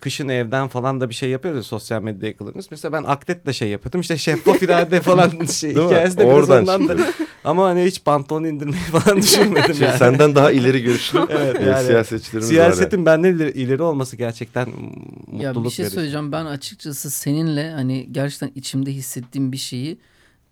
kışın 0.00 0.28
evden 0.28 0.68
falan 0.68 1.00
da 1.00 1.08
bir 1.08 1.14
şey 1.14 1.30
yapıyoruz 1.30 1.58
ya, 1.58 1.62
sosyal 1.62 2.02
medya 2.02 2.28
yakalarımız. 2.28 2.66
Mesela 2.70 2.92
ben 2.92 3.02
akletle 3.02 3.52
şey 3.52 3.68
yapıyordum. 3.68 4.00
İşte 4.00 4.18
şeffaf 4.18 4.62
irade 4.62 5.00
falan 5.00 5.46
şey 5.46 5.70
hikayesi 5.70 6.18
de 6.18 6.24
biraz 6.26 6.34
Oradan 6.34 6.66
ondan 6.66 6.88
da. 6.88 7.06
Ama 7.44 7.64
hani 7.64 7.84
hiç 7.84 8.04
pantolon 8.04 8.44
indirmeyi 8.44 8.82
falan 8.82 9.16
düşünmedim 9.22 9.74
Şey, 9.74 9.86
yani. 9.88 9.98
Senden 9.98 10.34
daha 10.34 10.52
ileri 10.52 10.82
görüşlü 10.82 11.18
Evet, 11.28 11.60
e, 11.60 11.64
yani 11.64 11.86
siyasetçilerimiz 11.86 12.44
var. 12.48 12.54
Siyasetin 12.54 13.06
benden 13.06 13.34
ileri, 13.34 13.50
ileri 13.50 13.82
olması 13.82 14.16
gerçekten 14.16 14.68
mutluluk 14.68 15.42
Ya 15.42 15.64
bir 15.64 15.70
şey 15.70 15.82
verici. 15.82 15.94
söyleyeceğim. 15.94 16.32
Ben 16.32 16.44
açıkçası 16.46 17.10
seninle 17.10 17.70
hani 17.70 18.08
gerçekten 18.12 18.50
içimde 18.54 18.92
hissettiğim 18.92 19.52
bir 19.52 19.56
şeyi 19.56 19.98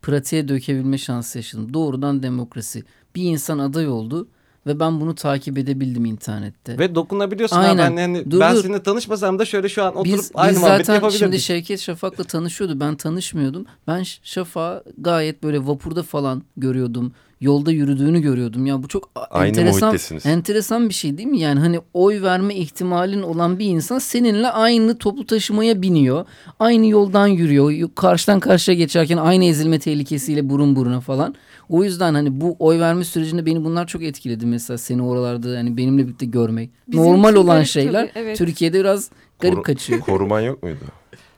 pratiğe 0.02 0.48
dökebilme 0.48 0.98
şansı 0.98 1.38
yaşadım. 1.38 1.74
Doğrudan 1.74 2.22
demokrasi. 2.22 2.84
Bir 3.14 3.22
insan 3.22 3.58
aday 3.58 3.88
oldu 3.88 4.28
ve 4.66 4.80
ben 4.80 5.00
bunu 5.00 5.14
takip 5.14 5.58
edebildim 5.58 6.04
internette. 6.04 6.78
Ve 6.78 6.94
dokunabiliyorsun 6.94 7.56
Aynen. 7.56 7.82
ha 7.82 7.90
ben 7.90 8.02
yani 8.02 8.30
Dur, 8.30 8.40
ben 8.40 8.56
dur. 8.56 8.62
seninle 8.62 8.82
tanışmasam 8.82 9.38
da 9.38 9.44
şöyle 9.44 9.68
şu 9.68 9.84
an 9.84 9.96
oturup 9.96 10.18
biz, 10.18 10.30
aynı 10.34 10.52
biz 10.52 10.60
muhabbeti 10.60 10.84
zaten 10.84 10.94
yapabilirdik. 10.94 11.24
şimdi 11.24 11.40
Şevket 11.40 11.80
Şafak'la 11.80 12.24
tanışıyordu. 12.24 12.80
Ben 12.80 12.96
tanışmıyordum. 12.96 13.66
Ben 13.86 14.02
Şafak'ı 14.22 14.84
gayet 14.98 15.42
böyle 15.42 15.66
vapurda 15.66 16.02
falan 16.02 16.42
görüyordum. 16.56 17.12
Yolda 17.40 17.72
yürüdüğünü 17.72 18.20
görüyordum. 18.20 18.66
Ya 18.66 18.82
bu 18.82 18.88
çok 18.88 19.10
Aynı 19.30 19.48
enteresan 19.48 19.98
enteresan 20.24 20.88
bir 20.88 20.94
şey 20.94 21.18
değil 21.18 21.28
mi? 21.28 21.40
Yani 21.40 21.60
hani 21.60 21.80
oy 21.94 22.22
verme 22.22 22.54
ihtimalin 22.54 23.22
olan 23.22 23.58
bir 23.58 23.66
insan 23.66 23.98
seninle 23.98 24.48
aynı 24.48 24.98
toplu 24.98 25.26
taşımaya 25.26 25.82
biniyor. 25.82 26.26
Aynı 26.60 26.86
yoldan 26.86 27.26
yürüyor. 27.26 27.90
Karşıdan 27.94 28.40
karşıya 28.40 28.76
geçerken 28.76 29.16
aynı 29.16 29.44
ezilme 29.44 29.78
tehlikesiyle 29.78 30.48
burun 30.48 30.76
buruna 30.76 31.00
falan. 31.00 31.34
O 31.68 31.84
yüzden 31.84 32.14
hani 32.14 32.40
bu 32.40 32.56
oy 32.58 32.80
verme 32.80 33.04
sürecinde 33.04 33.46
beni 33.46 33.64
bunlar 33.64 33.86
çok 33.86 34.02
etkiledi 34.02 34.46
mesela 34.46 34.78
seni 34.78 35.02
oralarda 35.02 35.48
hani 35.48 35.76
benimle 35.76 36.02
birlikte 36.04 36.26
görmek. 36.26 36.70
Bizim 36.88 37.04
Normal 37.04 37.32
için 37.32 37.42
olan 37.42 37.62
şeyler 37.62 38.08
tabii, 38.08 38.24
evet. 38.24 38.38
Türkiye'de 38.38 38.80
biraz 38.80 39.10
garip 39.40 39.56
Koru- 39.56 39.62
kaçıyor. 39.62 40.00
Koruman 40.06 40.40
yok 40.40 40.62
muydu? 40.62 40.84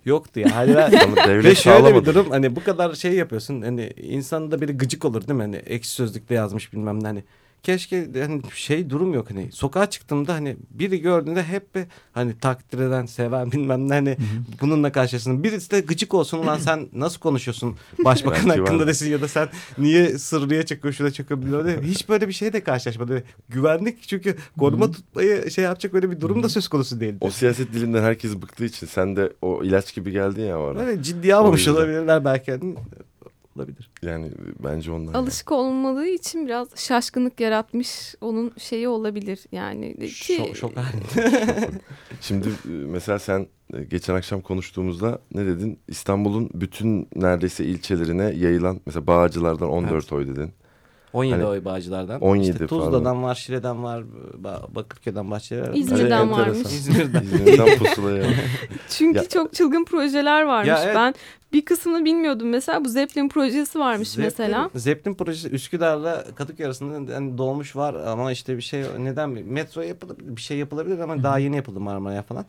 yoktu 0.05 0.41
ya. 0.41 0.57
Hani 0.57 0.75
ben, 0.75 0.93
devlet 1.29 1.45
ve 1.45 1.55
şöyle 1.55 1.95
bir 1.95 2.05
durum 2.05 2.31
hani 2.31 2.57
bu 2.57 2.65
kadar 2.65 2.95
şey 2.95 3.13
yapıyorsun 3.13 3.63
hani 3.63 3.93
insanda 3.97 4.61
biri 4.61 4.73
gıcık 4.73 5.05
olur 5.05 5.29
değil 5.29 5.37
mi? 5.37 5.43
Hani 5.43 5.57
ekşi 5.57 5.91
sözlükte 5.91 6.35
yazmış 6.35 6.73
bilmem 6.73 7.03
ne 7.03 7.07
hani 7.07 7.25
keşke 7.63 8.09
hani 8.15 8.43
şey 8.55 8.91
durum 8.91 9.15
yok 9.15 9.31
hani 9.31 9.53
sokağa 9.53 9.91
çıktığımda 9.91 10.35
hani 10.35 10.57
biri 10.71 11.01
gördüğünde 11.01 11.43
hep 11.43 11.75
bir 11.75 11.85
hani 12.13 12.39
takdir 12.39 12.79
eden 12.79 13.07
seven 13.07 13.53
bilmem 13.53 13.89
ne 13.89 13.95
hani 13.95 14.17
bununla 14.61 14.93
karşılaşsın. 14.93 15.45
Birisi 15.45 15.71
de 15.71 15.81
gıcık 15.81 16.15
olsun 16.15 16.39
ulan 16.39 16.59
sen 16.59 16.89
nasıl 16.93 17.21
konuşuyorsun 17.21 17.77
başbakan 18.05 18.49
hakkında 18.49 18.79
var. 18.79 18.87
desin 18.87 19.11
ya 19.11 19.21
da 19.21 19.29
sen 19.29 19.49
niye 19.79 20.19
sırrıya 20.19 20.67
çakıyor 20.67 20.95
şuna 20.95 21.11
çakıyor 21.11 21.43
bilmem. 21.43 21.83
Hiç 21.83 22.09
böyle 22.09 22.29
bir 22.29 22.33
şeyle 22.33 22.65
karşılaşmadı. 22.65 23.25
Güvenlik 23.49 24.03
çünkü 24.03 24.37
koruma 24.59 24.91
tutmayı 24.91 25.51
şey 25.51 25.65
yapacak 25.65 25.95
öyle 25.95 26.11
bir 26.11 26.21
durum 26.21 26.43
da 26.43 26.49
söz 26.49 26.69
konusu 26.69 27.01
değildi. 27.01 27.19
O 27.21 27.31
siyaset 27.31 27.73
dilinden 27.73 28.03
herkes 28.03 28.37
bıktığı 28.37 28.65
için 28.65 28.87
sen 28.87 29.17
de 29.17 29.33
o 29.43 29.65
ilaç 29.65 29.95
gibi 29.95 30.11
geldin 30.11 30.43
ya 30.43 30.59
ara. 30.59 30.79
Böyle 30.79 31.03
ciddiye 31.03 31.35
almamış 31.35 31.69
olabilirler 31.69 32.25
belki. 32.25 32.61
Hani, 33.59 33.69
olabilir. 33.69 33.91
Yani 34.03 34.31
bence 34.65 34.93
ondan. 34.93 35.13
yani. 35.13 35.17
Alışık 35.17 35.53
olmadığı 35.53 36.07
için 36.07 36.47
biraz 36.47 36.69
şaşkınlık 36.77 37.41
yaratmış 37.41 38.15
onun 38.21 38.53
şeyi 38.59 38.89
olabilir 38.89 39.41
yani 39.53 39.97
ki 39.99 40.37
Şok, 40.37 40.57
şok 40.57 40.73
halinde. 40.77 41.71
Şimdi 42.21 42.49
e, 42.49 42.69
mesela 42.69 43.19
sen 43.19 43.47
e, 43.75 43.85
geçen 43.85 44.15
akşam 44.15 44.41
konuştuğumuzda 44.41 45.19
ne 45.35 45.47
dedin? 45.47 45.79
İstanbul'un 45.89 46.51
bütün 46.55 47.09
neredeyse 47.17 47.65
ilçelerine 47.65 48.25
yayılan 48.25 48.81
mesela 48.87 49.07
Bağcılar'dan 49.07 49.69
14 49.69 50.13
oy 50.13 50.27
dedin. 50.29 50.51
17 51.13 51.35
Hani 51.35 51.45
oy 51.47 51.65
Bağcılar'dan. 51.65 52.21
17 52.21 52.51
işte 52.51 52.67
Tuzla'dan 52.67 53.23
var, 53.23 53.35
Şile'den 53.35 53.83
var, 53.83 54.05
Ba- 54.43 54.75
Bakırköy'den 54.75 55.31
Bahçelievler. 55.31 55.75
İzmir'den 55.75 56.05
Öyle 56.05 56.31
varmış. 56.33 56.49
enteresan. 56.59 56.73
İzmir'den. 56.73 57.23
İzmir'den 57.23 57.79
pusulaya. 57.79 58.25
çünkü 58.89 59.19
Ya- 59.19 59.29
çok 59.29 59.53
çılgın 59.53 59.85
projeler 59.85 60.43
varmış. 60.43 60.69
Ya 60.69 60.85
evet. 60.85 60.95
Ben 60.97 61.15
bir 61.53 61.65
kısmını 61.65 62.05
bilmiyordum 62.05 62.49
mesela 62.49 62.85
bu 62.85 62.89
Zeppelin 62.89 63.29
projesi 63.29 63.79
varmış 63.79 64.09
Zeppelin- 64.09 64.25
mesela. 64.25 64.71
Zeppelin 64.75 65.15
projesi 65.15 65.49
Üsküdar'la 65.49 66.25
Kadıköy 66.35 66.67
arasında 66.67 67.13
yani 67.13 67.39
dolmuş 67.39 67.77
var 67.77 67.95
ama 67.95 68.33
işte 68.33 68.57
bir 68.57 68.63
şey 68.63 68.85
neden 68.99 69.31
metro 69.31 69.81
yapılabilir 69.83 70.37
bir 70.37 70.41
şey 70.41 70.59
yapılabilir 70.59 70.99
ama 70.99 71.23
daha 71.23 71.39
yeni 71.39 71.57
yapıldı 71.57 71.81
Marmara'ya 71.81 72.23
falan. 72.23 72.45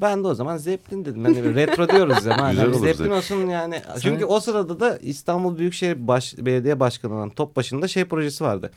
Ben 0.00 0.24
de 0.24 0.28
o 0.28 0.34
zaman 0.34 0.56
Zeppelin 0.56 1.04
dedim. 1.04 1.24
Hani 1.24 1.54
retro 1.54 1.88
diyoruz 1.88 2.26
ya. 2.26 2.36
Güzel 2.50 2.66
olur 2.66 2.74
Zeppelin 2.74 2.92
Zeppelin. 2.92 3.10
olsun 3.10 3.46
yani. 3.46 3.82
Çünkü 4.02 4.24
o 4.24 4.40
sırada 4.40 4.80
da 4.80 4.96
İstanbul 4.98 5.58
Büyükşehir 5.58 6.08
Baş, 6.08 6.34
Belediye 6.38 6.80
Başkanı 6.80 7.14
olan 7.14 7.30
top 7.30 7.56
başında 7.56 7.88
şey 7.88 8.04
projesi 8.04 8.44
vardı. 8.44 8.70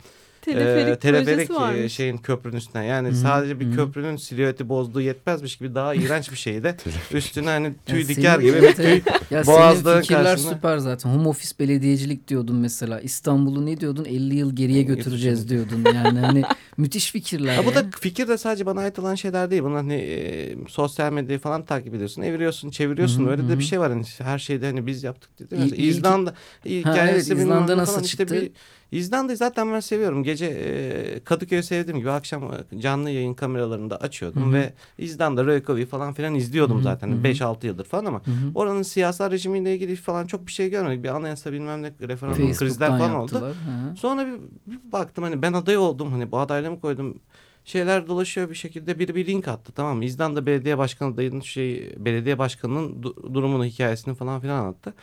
Teleferik, 0.52 0.88
Ee, 0.88 0.98
teleferik 0.98 1.48
projesi 1.48 1.52
e, 1.52 1.56
varmış. 1.56 1.92
şeyin 1.92 2.16
köprünün 2.16 2.56
üstüne. 2.56 2.84
Yani 2.86 3.08
hı, 3.08 3.14
sadece 3.14 3.60
bir 3.60 3.66
hı. 3.66 3.74
köprünün 3.76 4.16
silüeti 4.16 4.68
bozduğu 4.68 5.00
yetmezmiş 5.00 5.56
gibi 5.56 5.74
daha 5.74 5.94
iğrenç 5.94 6.30
bir 6.30 6.36
şeydi. 6.36 6.76
Üstüne 7.12 7.48
hani 7.48 7.72
tüy 7.86 8.00
Ya 8.02 8.08
diker 8.08 8.36
senin- 8.40 8.46
gibi 8.46 8.62
bir 8.62 8.74
tüy. 8.74 9.00
Ya 9.30 9.46
Boğaz'da 9.46 9.90
senin 9.92 10.02
fikirler 10.02 10.24
karşısında- 10.24 10.54
süper 10.54 10.78
zaten. 10.78 11.10
Home 11.10 11.28
office 11.28 11.54
belediyecilik 11.60 12.28
diyordun 12.28 12.56
mesela. 12.56 13.00
İstanbul'u 13.00 13.66
ne 13.66 13.80
diyordun? 13.80 14.04
50 14.04 14.34
yıl 14.36 14.56
geriye 14.56 14.82
götüreceğiz 14.82 15.48
diyordun. 15.48 15.84
Yani 15.94 16.18
hani 16.18 16.44
müthiş 16.76 17.12
fikirler. 17.12 17.54
Ya 17.56 17.64
bu 17.66 17.68
ya. 17.68 17.74
da 17.74 17.84
fikir 18.00 18.28
de 18.28 18.38
sadece 18.38 18.66
bana 18.66 18.80
ait 18.80 18.98
olan 18.98 19.14
şeyler 19.14 19.50
değil. 19.50 19.62
Bunlar 19.62 19.76
hani 19.76 19.94
e, 19.94 20.56
sosyal 20.68 21.12
medyayı 21.12 21.40
falan 21.40 21.64
takip 21.64 21.94
ediyorsun. 21.94 22.22
Eviriyorsun, 22.22 22.70
çeviriyorsun. 22.70 23.26
Hı, 23.26 23.30
Öyle 23.30 23.48
de 23.48 23.58
bir 23.58 23.64
şey 23.64 23.80
var. 23.80 23.92
Hani 23.92 24.04
her 24.18 24.38
şeyde 24.38 24.66
hani 24.66 24.86
biz 24.86 25.02
yaptık 25.04 25.30
dedi. 25.38 25.74
İzlanda 25.76 26.30
Ha, 26.30 26.34
hikayesi 26.68 27.32
evet, 27.32 27.42
İzlanda 27.42 27.76
nasıl 27.76 27.92
falan. 27.92 28.04
İşte 28.04 28.18
çıktı? 28.26 28.34
bir, 28.42 28.50
İzlanda'yı 28.98 29.36
zaten 29.36 29.72
ben 29.72 29.80
seviyorum. 29.80 30.22
Gece 30.24 30.37
e, 30.46 31.20
Kadıköy'ü 31.24 31.62
sevdiğim 31.62 31.98
gibi 31.98 32.10
akşam 32.10 32.52
canlı 32.78 33.10
yayın 33.10 33.34
kameralarında 33.34 33.96
açıyordum 33.96 34.42
Hı 34.42 34.46
hı. 34.48 34.52
ve 34.52 34.72
İzlanda, 34.98 35.46
Reykjavik 35.46 35.90
falan 35.90 36.12
filan 36.12 36.34
izliyordum 36.34 36.74
Hı 36.76 36.78
hı, 36.78 36.82
zaten. 36.84 37.08
hı 37.08 37.14
hı. 37.14 37.24
5-6 37.24 37.66
yıldır 37.66 37.84
falan 37.84 38.04
ama 38.04 38.18
Hı 38.24 38.30
hı. 38.30 38.50
oranın 38.54 38.82
siyasal 38.82 39.30
rejimiyle 39.30 39.74
ilgili 39.74 39.96
falan 39.96 40.26
çok 40.26 40.46
bir 40.46 40.52
şey 40.52 40.70
görmedik. 40.70 41.04
Bir 41.04 41.08
anayasa 41.08 41.52
bilmem 41.52 41.82
ne 41.82 41.92
referandum 42.08 42.52
krizler 42.52 42.88
falan 42.88 43.14
oldu. 43.14 43.34
yaptılar. 43.34 43.56
Hı 43.56 43.90
hı. 43.90 43.96
Sonra 43.96 44.26
bir, 44.26 44.32
bir 44.72 44.92
baktım 44.92 45.24
hani 45.24 45.42
ben 45.42 45.52
aday 45.52 45.76
oldum 45.76 46.12
hani 46.12 46.32
bu 46.32 46.38
adaylığımı 46.38 46.80
koydum. 46.80 47.20
Şeyler 47.64 48.06
dolaşıyor 48.08 48.50
bir 48.50 48.54
şekilde 48.54 48.98
biri 48.98 49.14
bir 49.14 49.26
link 49.26 49.48
attı 49.48 49.72
tamam 49.72 49.96
mı? 49.96 50.04
İzlanda 50.04 50.46
belediye 50.46 50.78
başkanı 50.78 51.16
dayının 51.16 51.40
şey 51.40 51.94
belediye 51.98 52.38
başkanının 52.38 53.02
du- 53.02 53.34
durumunu 53.34 53.64
hikayesini 53.64 54.14
falan 54.14 54.40
filan 54.40 54.58
anlattı. 54.60 54.94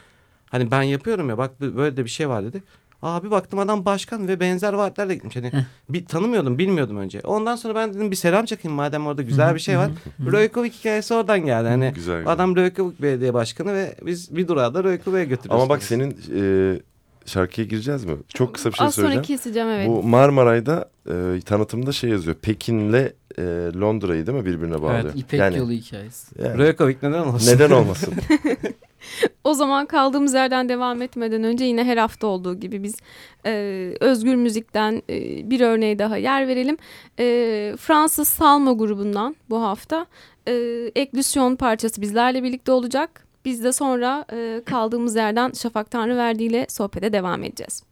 Hani 0.50 0.72
ben 0.72 0.82
yapıyorum 0.84 1.30
ya 1.30 1.38
bak 1.38 1.62
böyle 1.62 1.98
de 1.98 2.04
bir 2.06 2.10
şey 2.10 2.30
var 2.30 2.44
dedi. 2.44 2.63
Aa 3.06 3.24
bir 3.24 3.32
baktım 3.32 3.60
adam 3.60 3.86
başkan 3.86 4.28
ve 4.28 4.40
benzer 4.40 4.74
vaatlerle 4.74 5.14
gitmiş. 5.14 5.36
Hani 5.36 5.52
bir 5.90 6.06
tanımıyordum, 6.06 6.58
bilmiyordum 6.58 6.98
önce. 6.98 7.20
Ondan 7.24 7.56
sonra 7.56 7.76
ben 7.76 7.94
dedim 7.94 8.12
bir 8.12 8.16
selam 8.16 8.46
çakayım 8.46 8.76
madem 8.76 9.08
orada 9.08 9.22
güzel 9.22 9.56
bir 9.56 9.60
şey 9.60 9.78
var. 9.78 9.92
Reykjavik 10.32 10.74
hikayesi 10.74 11.14
oradan 11.14 11.40
geldi. 11.46 11.68
Hani 11.68 11.92
Güzel, 11.96 12.24
adam 12.28 12.56
Reykjavik 12.56 13.02
belediye 13.02 13.34
başkanı 13.34 13.74
ve 13.74 13.96
biz 14.06 14.36
bir 14.36 14.48
durağı 14.48 14.74
da 14.74 14.84
Reykjavik'e 14.84 15.26
götürüyoruz. 15.26 15.64
Ama 15.64 15.70
bak 15.70 15.84
senin 15.84 16.18
e, 16.36 16.80
şarkıya 17.26 17.68
gireceğiz 17.68 18.06
mi? 18.06 18.16
Çok 18.28 18.54
kısa 18.54 18.70
bir 18.70 18.76
şey 18.76 18.88
Az 18.88 18.96
sonra 18.96 19.08
söyleyeceğim. 19.08 19.40
keseceğim 19.40 19.70
evet. 19.70 19.88
Bu 19.88 20.04
Marmaray'da 20.04 20.90
e, 21.10 21.42
tanıtımda 21.46 21.92
şey 21.92 22.10
yazıyor. 22.10 22.36
Pekin'le 22.36 23.14
e, 23.38 23.44
Londra'yı 23.82 24.28
değil 24.28 24.38
mi 24.38 24.46
birbirine 24.46 24.82
bağlıyor? 24.82 25.14
İpek 25.16 25.40
yani, 25.40 25.58
yolu 25.58 25.72
hikayesi. 25.72 26.44
yani 26.44 26.58
Reykjavik 26.58 27.04
neden 27.04 27.20
olmasın? 27.20 27.56
neden 27.56 27.72
olmasın? 27.72 28.14
O 29.46 29.54
zaman 29.54 29.86
kaldığımız 29.86 30.34
yerden 30.34 30.70
devam 30.70 31.02
etmeden 31.02 31.44
önce 31.44 31.66
yine 31.66 31.84
her 31.84 31.98
hafta 31.98 32.28
olduğu 32.28 32.60
gibi 32.60 32.84
biz 32.84 32.96
e, 33.46 33.52
özgür 34.00 34.36
müzikten 34.36 35.04
e, 35.10 35.50
bir 35.50 35.62
örneğe 35.62 36.00
daha 36.00 36.18
yer 36.18 36.48
verelim. 36.48 36.78
E, 37.20 37.75
Fransız 37.80 38.28
Salma 38.28 38.74
grubundan 38.74 39.36
bu 39.50 39.62
hafta 39.62 40.06
e, 40.48 40.54
Eklüsyon 40.96 41.56
parçası 41.56 42.02
bizlerle 42.02 42.44
birlikte 42.44 42.72
olacak. 42.72 43.28
Biz 43.46 43.64
de 43.64 43.72
sonra 43.72 44.25
e, 44.34 44.62
kaldığımız 44.66 45.16
yerden 45.16 45.52
Şafak 45.52 45.92
Tanrıverdi 45.92 46.44
ile 46.44 46.66
sohbete 46.70 47.14
devam 47.14 47.44
edeceğiz. 47.44 47.84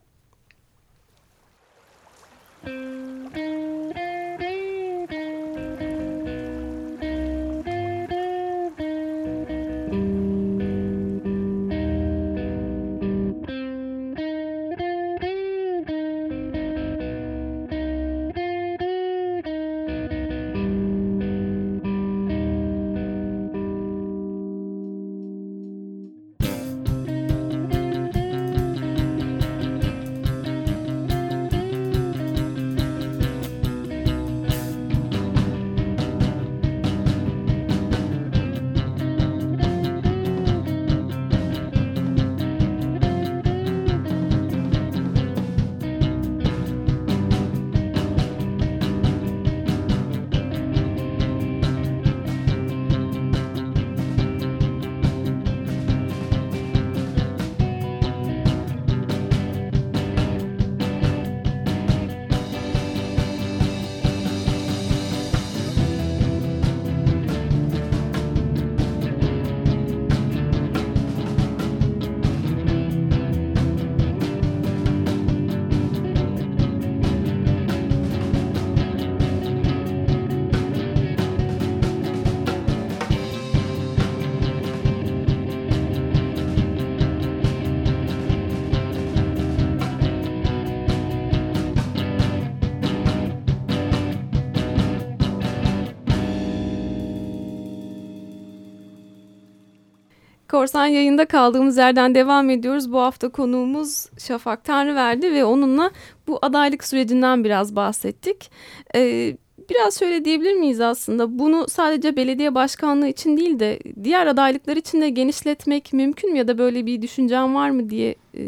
Korsan 100.64 100.86
yayında 100.86 101.26
kaldığımız 101.26 101.76
yerden 101.76 102.14
devam 102.14 102.50
ediyoruz. 102.50 102.92
Bu 102.92 103.00
hafta 103.00 103.28
konuğumuz 103.28 104.06
Şafak 104.18 104.64
Tanrıverdi 104.64 105.32
ve 105.32 105.44
onunla 105.44 105.90
bu 106.26 106.38
adaylık 106.42 106.84
sürecinden 106.84 107.44
biraz 107.44 107.76
bahsettik. 107.76 108.50
Ee, 108.94 109.36
biraz 109.70 109.98
şöyle 109.98 110.24
diyebilir 110.24 110.54
miyiz 110.54 110.80
aslında 110.80 111.38
bunu 111.38 111.66
sadece 111.68 112.16
belediye 112.16 112.54
başkanlığı 112.54 113.08
için 113.08 113.36
değil 113.36 113.58
de 113.58 113.78
diğer 114.04 114.26
adaylıklar 114.26 114.76
için 114.76 115.00
de 115.00 115.10
genişletmek 115.10 115.92
mümkün 115.92 116.32
mü 116.32 116.38
ya 116.38 116.48
da 116.48 116.58
böyle 116.58 116.86
bir 116.86 117.02
düşüncen 117.02 117.54
var 117.54 117.70
mı 117.70 117.90
diye 117.90 118.14
e, 118.34 118.44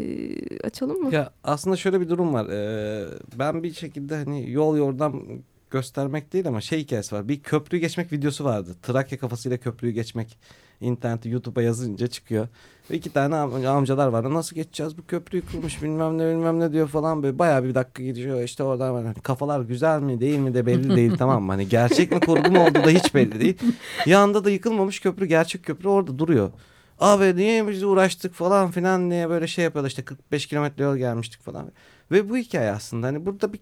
açalım 0.63 1.01
mı? 1.01 1.15
Ya 1.15 1.31
aslında 1.43 1.75
şöyle 1.75 2.01
bir 2.01 2.09
durum 2.09 2.33
var. 2.33 2.45
Ee, 2.45 3.05
ben 3.39 3.63
bir 3.63 3.73
şekilde 3.73 4.15
hani 4.15 4.51
yol 4.51 4.77
yordam 4.77 5.23
göstermek 5.71 6.33
değil 6.33 6.47
ama 6.47 6.61
şey 6.61 6.79
hikayesi 6.79 7.15
var. 7.15 7.27
Bir 7.27 7.39
köprü 7.39 7.77
geçmek 7.77 8.11
videosu 8.11 8.43
vardı. 8.43 8.75
Trakya 8.83 9.17
kafasıyla 9.17 9.57
köprüyü 9.57 9.93
geçmek. 9.93 10.37
İnternette 10.81 11.29
YouTube'a 11.29 11.61
yazınca 11.61 12.07
çıkıyor. 12.07 12.47
Ve 12.91 12.95
iki 12.95 13.13
tane 13.13 13.35
am- 13.35 13.67
amcalar 13.67 14.07
var. 14.07 14.33
Nasıl 14.33 14.55
geçeceğiz 14.55 14.97
bu 14.97 15.05
köprüyü 15.05 15.43
kurmuş 15.51 15.83
bilmem 15.83 16.17
ne 16.17 16.27
bilmem 16.29 16.59
ne 16.59 16.73
diyor 16.73 16.87
falan. 16.87 17.23
Böyle 17.23 17.39
bayağı 17.39 17.63
bir 17.63 17.75
dakika 17.75 18.03
gidiyor. 18.03 18.41
İşte 18.41 18.63
oradan 18.63 18.93
var. 18.93 19.05
Hani 19.05 19.15
kafalar 19.21 19.61
güzel 19.61 20.01
mi 20.01 20.19
değil 20.19 20.39
mi 20.39 20.53
de 20.53 20.65
belli 20.65 20.95
değil 20.95 21.13
tamam 21.17 21.43
mı? 21.43 21.51
Hani 21.51 21.67
gerçek 21.69 22.11
mi 22.11 22.19
kurgu 22.19 22.51
mu 22.51 22.63
olduğu 22.63 22.73
da 22.83 22.89
hiç 22.89 23.15
belli 23.15 23.39
değil. 23.39 23.57
Yanında 24.05 24.45
da 24.45 24.49
yıkılmamış 24.49 24.99
köprü 24.99 25.25
gerçek 25.25 25.63
köprü 25.65 25.87
orada 25.89 26.19
duruyor. 26.19 26.51
Abi 26.99 27.35
niye 27.35 27.67
biz 27.67 27.83
uğraştık 27.83 28.33
falan 28.33 28.71
filan 28.71 29.11
diye 29.11 29.29
böyle 29.29 29.47
şey 29.47 29.63
yapıyorlar 29.63 29.89
işte 29.89 30.05
45 30.05 30.45
kilometre 30.45 30.83
yol 30.83 30.97
gelmiştik 30.97 31.41
falan. 31.41 31.71
Ve 32.11 32.29
bu 32.29 32.37
hikaye 32.37 32.71
aslında 32.71 33.07
hani 33.07 33.25
burada 33.25 33.53
bir 33.53 33.59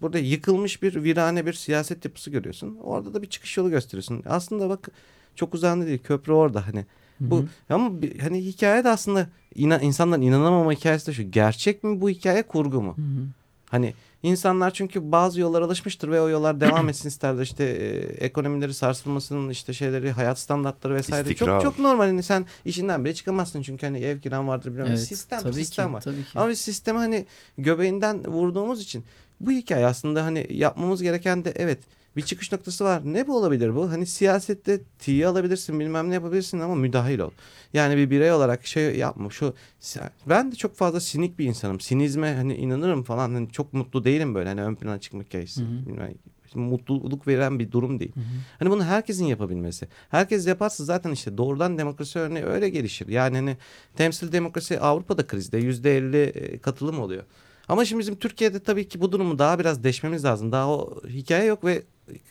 burada 0.00 0.18
yıkılmış 0.18 0.82
bir 0.82 1.04
virane 1.04 1.46
bir 1.46 1.52
siyaset 1.52 2.04
yapısı 2.04 2.30
görüyorsun. 2.30 2.76
Orada 2.82 3.14
da 3.14 3.22
bir 3.22 3.26
çıkış 3.26 3.56
yolu 3.56 3.70
gösteriyorsun. 3.70 4.22
Aslında 4.26 4.68
bak 4.68 4.88
çok 5.34 5.54
uzağında 5.54 5.86
değil 5.86 5.98
köprü 6.04 6.32
orada 6.32 6.66
hani. 6.66 6.86
Bu 7.20 7.36
Hı 7.36 7.40
hı. 7.40 7.74
ama 7.74 8.02
bir- 8.02 8.18
hani 8.18 8.44
hikaye 8.44 8.84
de 8.84 8.88
aslında 8.88 9.28
inan, 9.54 9.82
insanların 9.82 10.22
inanamama 10.22 10.72
hikayesi 10.72 11.06
de 11.06 11.12
şu. 11.12 11.22
Gerçek 11.30 11.84
mi 11.84 12.00
bu 12.00 12.10
hikaye 12.10 12.42
kurgu 12.42 12.82
mu? 12.82 12.96
Hı 12.96 13.02
hı. 13.02 13.26
Hani 13.70 13.94
insanlar 14.22 14.70
çünkü 14.70 15.12
bazı 15.12 15.40
yollara 15.40 15.64
alışmıştır 15.64 16.10
ve 16.10 16.20
o 16.20 16.28
yollar 16.28 16.60
devam 16.60 16.88
etsin 16.88 17.08
isterler. 17.08 17.42
İşte 17.42 17.64
e, 17.64 17.98
ekonomileri 18.24 18.74
sarsılmasının 18.74 19.50
işte 19.50 19.72
şeyleri 19.72 20.10
hayat 20.10 20.38
standartları 20.38 20.94
vesaire. 20.94 21.30
İstikrar. 21.30 21.60
Çok 21.60 21.72
çok 21.74 21.78
normal. 21.84 22.04
Hani 22.06 22.22
sen 22.22 22.46
işinden 22.64 23.04
bile 23.04 23.14
çıkamazsın 23.14 23.62
çünkü 23.62 23.86
hani 23.86 23.98
ev 23.98 24.20
kiran 24.20 24.48
vardır 24.48 24.72
bilmem. 24.72 24.86
Evet, 24.86 25.00
sistem 25.00 25.40
tabii 25.42 25.54
sistem 25.54 25.88
ki, 25.88 25.92
var. 25.94 26.00
Tabii 26.00 26.16
ki. 26.24 26.38
Ama 26.38 26.48
biz 26.48 26.60
sistemi 26.60 26.98
hani 26.98 27.26
göbeğinden 27.58 28.26
vurduğumuz 28.26 28.82
için 28.82 29.04
bu 29.40 29.50
hikaye 29.50 29.86
aslında 29.86 30.24
hani 30.24 30.46
yapmamız 30.50 31.02
gereken 31.02 31.44
de 31.44 31.52
evet 31.56 31.78
bir 32.16 32.22
çıkış 32.22 32.52
noktası 32.52 32.84
var. 32.84 33.02
Ne 33.04 33.26
bu 33.26 33.36
olabilir 33.36 33.74
bu? 33.74 33.90
Hani 33.90 34.06
siyasette 34.06 34.80
tiye 34.98 35.26
alabilirsin 35.26 35.80
bilmem 35.80 36.10
ne 36.10 36.14
yapabilirsin 36.14 36.60
ama 36.60 36.74
müdahil 36.74 37.18
ol. 37.18 37.30
Yani 37.72 37.96
bir 37.96 38.10
birey 38.10 38.32
olarak 38.32 38.66
şey 38.66 38.96
yapma 38.96 39.30
şu 39.30 39.54
ben 40.26 40.52
de 40.52 40.56
çok 40.56 40.76
fazla 40.76 41.00
sinik 41.00 41.38
bir 41.38 41.44
insanım. 41.44 41.80
Sinizme 41.80 42.34
hani 42.34 42.54
inanırım 42.54 43.02
falan 43.02 43.34
hani 43.34 43.50
çok 43.50 43.72
mutlu 43.72 44.04
değilim 44.04 44.34
böyle 44.34 44.48
hani 44.48 44.62
ön 44.62 44.74
plana 44.74 45.00
çıkmak 45.00 45.26
hikayesi. 45.26 45.60
Hı 45.60 45.64
hı. 45.64 45.86
Bilmem, 45.86 46.14
mutluluk 46.54 47.26
veren 47.26 47.58
bir 47.58 47.72
durum 47.72 48.00
değil. 48.00 48.12
Hı 48.14 48.20
hı. 48.20 48.24
Hani 48.58 48.70
bunu 48.70 48.84
herkesin 48.84 49.24
yapabilmesi. 49.24 49.88
Herkes 50.08 50.46
yaparsa 50.46 50.84
zaten 50.84 51.10
işte 51.10 51.38
doğrudan 51.38 51.78
demokrasi 51.78 52.18
örneği 52.18 52.44
öyle 52.44 52.68
gelişir. 52.68 53.08
Yani 53.08 53.36
hani 53.36 53.56
temsil 53.96 54.32
demokrasi 54.32 54.80
Avrupa'da 54.80 55.26
krizde 55.26 55.58
yüzde 55.58 55.96
elli 55.96 56.22
e, 56.22 56.58
katılım 56.58 57.00
oluyor. 57.00 57.22
Ama 57.68 57.84
şimdi 57.84 58.00
bizim 58.00 58.16
Türkiye'de 58.16 58.60
tabii 58.60 58.88
ki 58.88 59.00
bu 59.00 59.12
durumu 59.12 59.38
daha 59.38 59.58
biraz 59.58 59.84
deşmemiz 59.84 60.24
lazım. 60.24 60.52
Daha 60.52 60.68
o 60.68 61.02
hikaye 61.08 61.44
yok 61.44 61.64
ve 61.64 61.82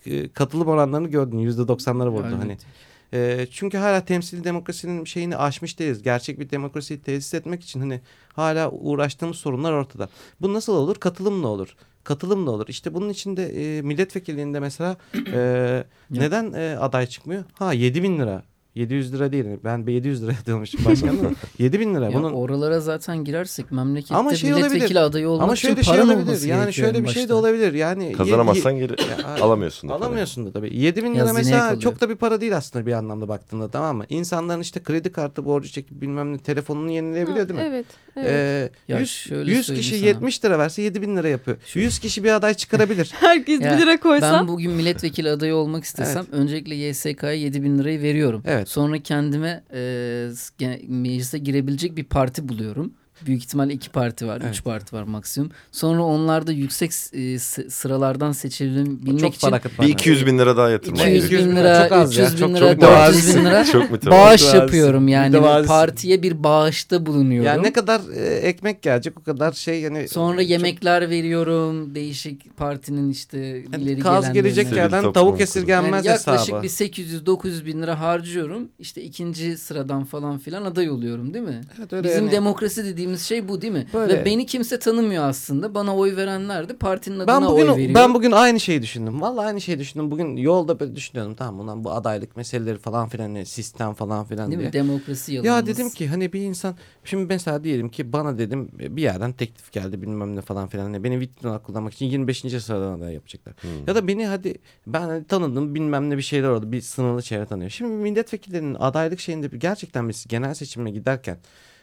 e, 0.05 0.29
katılım 0.29 0.67
oranlarını 0.67 1.07
gördün 1.07 1.37
yüzde 1.37 1.67
doksanları 1.67 2.09
vurdu. 2.09 2.37
Hani 2.39 2.57
e, 3.13 3.47
çünkü 3.51 3.77
hala 3.77 4.05
temsil 4.05 4.43
demokrasinin 4.43 5.05
şeyini 5.05 5.37
aşmış 5.37 5.79
değiliz. 5.79 6.03
Gerçek 6.03 6.39
bir 6.39 6.49
demokrasiyi 6.49 7.01
tesis 7.01 7.33
etmek 7.33 7.63
için 7.63 7.79
hani 7.79 8.01
hala 8.33 8.71
uğraştığımız 8.71 9.37
sorunlar 9.37 9.71
ortada. 9.73 10.09
Bu 10.41 10.53
nasıl 10.53 10.73
olur? 10.73 10.95
Katılımla 10.95 11.47
olur. 11.47 11.75
Katılımla 12.03 12.51
olur. 12.51 12.65
İşte 12.67 12.93
bunun 12.93 13.09
için 13.09 13.37
de 13.37 13.77
e, 13.77 13.81
milletvekilliğinde 13.81 14.59
mesela 14.59 14.97
e, 15.33 15.83
neden 16.09 16.53
e, 16.53 16.77
aday 16.79 17.07
çıkmıyor? 17.07 17.43
Ha 17.53 17.73
7 17.73 18.03
bin 18.03 18.19
lira. 18.19 18.43
700 18.77 19.13
lira 19.13 19.31
değil. 19.31 19.45
Ben 19.63 19.85
700 19.87 20.23
lira 20.23 20.31
diyormuşum 20.45 20.85
başkanım. 20.85 21.35
7 21.59 21.79
bin 21.79 21.95
lira. 21.95 22.05
Ya 22.05 22.13
Bunun 22.13 22.33
oralara 22.33 22.79
zaten 22.79 23.23
girersek 23.23 23.71
memlekette 23.71 24.15
Ama 24.15 24.35
şey 24.35 24.49
milletvekili 24.51 24.83
olabilir. 24.85 24.95
adayı 25.01 25.29
olmak 25.29 25.43
ama 25.43 25.53
için 25.53 25.67
şöyle 25.67 25.83
şey 25.83 25.93
paran 25.93 26.07
olabilir. 26.07 26.23
olması 26.27 26.47
Yani 26.47 26.73
şöyle 26.73 27.03
bir 27.03 27.09
şey 27.09 27.29
de 27.29 27.33
olabilir. 27.33 27.73
Yani 27.73 28.11
Kazanamazsan 28.13 28.77
geri 28.77 28.91
Ya, 29.01 29.35
alamıyorsun 29.41 29.89
da. 29.89 29.93
Alamıyorsun 29.93 30.45
da 30.45 30.51
tabii. 30.51 30.77
7 30.77 31.03
bin 31.03 31.15
lira 31.15 31.21
Hazineye 31.21 31.37
mesela 31.43 31.59
kalıyor. 31.61 31.81
çok 31.81 32.01
da 32.01 32.09
bir 32.09 32.15
para 32.15 32.41
değil 32.41 32.57
aslında 32.57 32.85
bir 32.85 32.91
anlamda 32.93 33.27
baktığında 33.27 33.67
tamam 33.69 33.97
mı? 33.97 34.05
İnsanların 34.09 34.61
işte 34.61 34.83
kredi 34.83 35.11
kartı 35.11 35.45
borcu 35.45 35.69
çekip 35.69 36.01
bilmem 36.01 36.33
ne 36.33 36.37
telefonunu 36.37 36.91
yenileyebiliyor 36.91 37.39
Ha, 37.43 37.49
değil 37.49 37.59
mi? 37.59 37.65
Evet. 37.69 37.85
evet. 38.15 38.27
Ee, 38.29 38.69
Ya 38.93 38.99
100, 38.99 39.09
şöyle 39.09 39.51
100 39.51 39.65
söyleyeyim 39.65 39.83
kişi 39.83 39.99
sana. 39.99 40.07
70 40.07 40.45
lira 40.45 40.59
verse 40.59 40.81
7 40.81 41.01
bin 41.01 41.17
lira 41.17 41.27
yapıyor. 41.27 41.57
100 41.73 41.99
kişi 41.99 42.23
bir 42.23 42.31
aday 42.31 42.53
çıkarabilir. 42.53 43.11
Herkes 43.19 43.61
Ya, 43.61 43.73
bir 43.77 43.81
lira 43.81 43.99
koysa. 43.99 44.33
Ben 44.33 44.47
bugün 44.47 44.71
milletvekili 44.71 45.29
adayı 45.29 45.55
olmak 45.55 45.83
istesem 45.83 46.25
öncelikle 46.31 46.75
YSK'ya 46.75 47.33
7 47.33 47.63
bin 47.63 47.79
lirayı 47.79 48.01
veriyorum. 48.01 48.41
Evet. 48.45 48.66
Sonra 48.67 48.99
kendime 49.03 49.63
e, 49.73 50.29
meclise 50.87 51.37
girebilecek 51.37 51.97
bir 51.97 52.03
parti 52.03 52.49
buluyorum. 52.49 52.93
Büyük 53.25 53.43
ihtimalle 53.43 53.73
iki 53.73 53.89
parti 53.89 54.27
var, 54.27 54.41
Evet. 54.43 54.55
üç 54.55 54.63
parti 54.63 54.95
var 54.95 55.03
maksimum. 55.03 55.51
Sonra 55.71 56.03
onlarda 56.03 56.51
yüksek 56.51 56.91
e, 57.13 57.39
sıralardan 57.69 58.31
seçilebilmek 58.31 59.19
çok 59.19 59.35
için 59.35 59.47
para 59.47 59.55
akıtmak. 59.55 59.87
Bir 59.87 59.93
200 59.93 60.25
bin 60.25 60.39
lira 60.39 60.57
daha 60.57 60.69
yatırmak. 60.69 60.99
200 61.01 61.25
200 61.25 61.41
bin 61.43 61.51
bin 61.51 61.55
lira, 61.55 61.83
çok 61.83 61.91
az 61.91 62.17
ya. 62.17 62.25
300 62.25 62.33
bin 62.41 62.47
Çok- 62.47 62.55
lira, 62.55 62.71
çok 62.73 62.81
400 62.81 63.35
bin 63.35 63.45
lira 63.45 63.65
Çok 63.65 63.91
bağış 64.05 64.53
yapıyorum 64.53 65.07
yani. 65.07 65.37
Partiye 65.67 66.23
bir 66.23 66.43
bağışta 66.43 67.05
bulunuyorum. 67.05 67.47
Yani 67.47 67.63
ne 67.63 67.73
kadar 67.73 68.01
e, 68.15 68.19
ekmek 68.35 68.81
gelecek 68.81 69.19
o 69.19 69.23
kadar 69.23 69.51
şey 69.51 69.81
yani. 69.81 70.07
Sonra 70.07 70.41
çok- 70.41 70.49
yemekler 70.49 71.09
veriyorum. 71.09 71.95
Değişik 71.95 72.57
partinin 72.57 73.09
işte 73.11 73.37
yani 73.39 73.83
ileri 73.83 73.99
kaz 73.99 74.33
gelecek 74.33 74.71
yerden 74.75 75.13
tavuk 75.13 75.41
esirgenmez 75.41 76.05
Yani 76.05 76.15
yaklaşık 76.17 76.53
hesabı. 76.55 76.63
bir 76.63 76.69
800-900 76.69 77.65
bin 77.65 77.81
lira 77.81 77.99
harcıyorum. 77.99 78.69
İşte 78.79 79.01
ikinci 79.01 79.57
sıradan 79.57 80.03
falan 80.05 80.37
filan 80.37 80.65
aday 80.65 80.89
oluyorum 80.89 81.33
değil 81.33 81.45
mi? 81.45 81.61
Evet, 81.79 81.93
öyle 81.93 82.07
Bizim 82.07 82.23
yani. 82.23 82.31
demokrasi 82.31 82.85
dediğimiz 82.85 83.06
şey 83.15 83.47
bu 83.47 83.61
değil 83.61 83.73
mi? 83.73 83.87
Böyle. 83.93 84.13
Ve 84.21 84.25
beni 84.25 84.45
kimse 84.45 84.79
tanımıyor 84.79 85.23
aslında. 85.23 85.75
Bana 85.75 85.95
oy 85.95 86.15
verenler 86.15 86.69
de 86.69 86.75
partinin 86.75 87.19
adına 87.19 87.27
Ben 87.27 87.41
bugün 87.47 87.67
oy 87.67 87.77
veriyor. 87.77 87.95
ben 87.95 88.13
bugün 88.13 88.31
aynı 88.31 88.59
şeyi 88.59 88.81
düşündüm. 88.81 89.21
Vallahi 89.21 89.45
aynı 89.47 89.61
şeyi 89.61 89.79
düşündüm. 89.79 90.11
Bugün 90.11 90.37
yolda 90.37 90.79
böyle 90.79 90.95
düşünüyordum. 90.95 91.35
Tamam 91.35 91.59
ulan 91.59 91.83
bu 91.83 91.91
adaylık 91.91 92.37
meseleleri 92.37 92.77
falan 92.77 93.09
filan 93.09 93.33
ne, 93.33 93.45
sistem 93.45 93.93
falan 93.93 94.25
filan 94.25 94.47
değil 94.51 94.59
diye. 94.59 94.67
mi? 94.69 94.73
Demokrasi 94.73 95.33
yalanımız. 95.33 95.57
Ya 95.69 95.73
dedim 95.75 95.89
ki 95.89 96.07
hani 96.07 96.33
bir 96.33 96.41
insan 96.41 96.75
şimdi 97.03 97.25
mesela 97.33 97.63
diyelim 97.63 97.89
ki 97.89 98.13
bana 98.13 98.37
dedim 98.37 98.69
bir 98.79 99.01
yerden 99.01 99.33
teklif 99.33 99.71
geldi 99.71 100.01
bilmem 100.01 100.35
ne 100.35 100.41
falan 100.41 100.67
filan. 100.67 100.83
Hani 100.83 101.03
beni 101.03 101.19
vitrin 101.19 101.47
olarak 101.47 101.63
kullanmak 101.63 101.93
için 101.93 102.05
25. 102.05 102.39
sıradan 102.63 102.97
aday 102.99 103.13
yapacaklar. 103.13 103.53
Hmm. 103.61 103.69
Ya 103.87 103.95
da 103.95 104.07
beni 104.07 104.25
hadi 104.27 104.55
ben 104.87 105.01
hani 105.01 105.23
tanıdım 105.27 105.75
bilmem 105.75 106.09
ne 106.09 106.17
bir 106.17 106.21
şeyler 106.21 106.49
oldu. 106.49 106.71
Bir 106.71 106.81
sınırlı 106.81 107.21
çevre 107.21 107.45
tanıyor. 107.45 107.69
Şimdi 107.69 107.91
milletvekillerinin 107.93 108.75
adaylık 108.75 109.19
şeyinde 109.19 109.51
bir- 109.51 109.59
gerçekten 109.59 110.09
biz 110.09 110.25
genel 110.27 110.53
seçime 110.53 110.91
giderken 110.91 111.37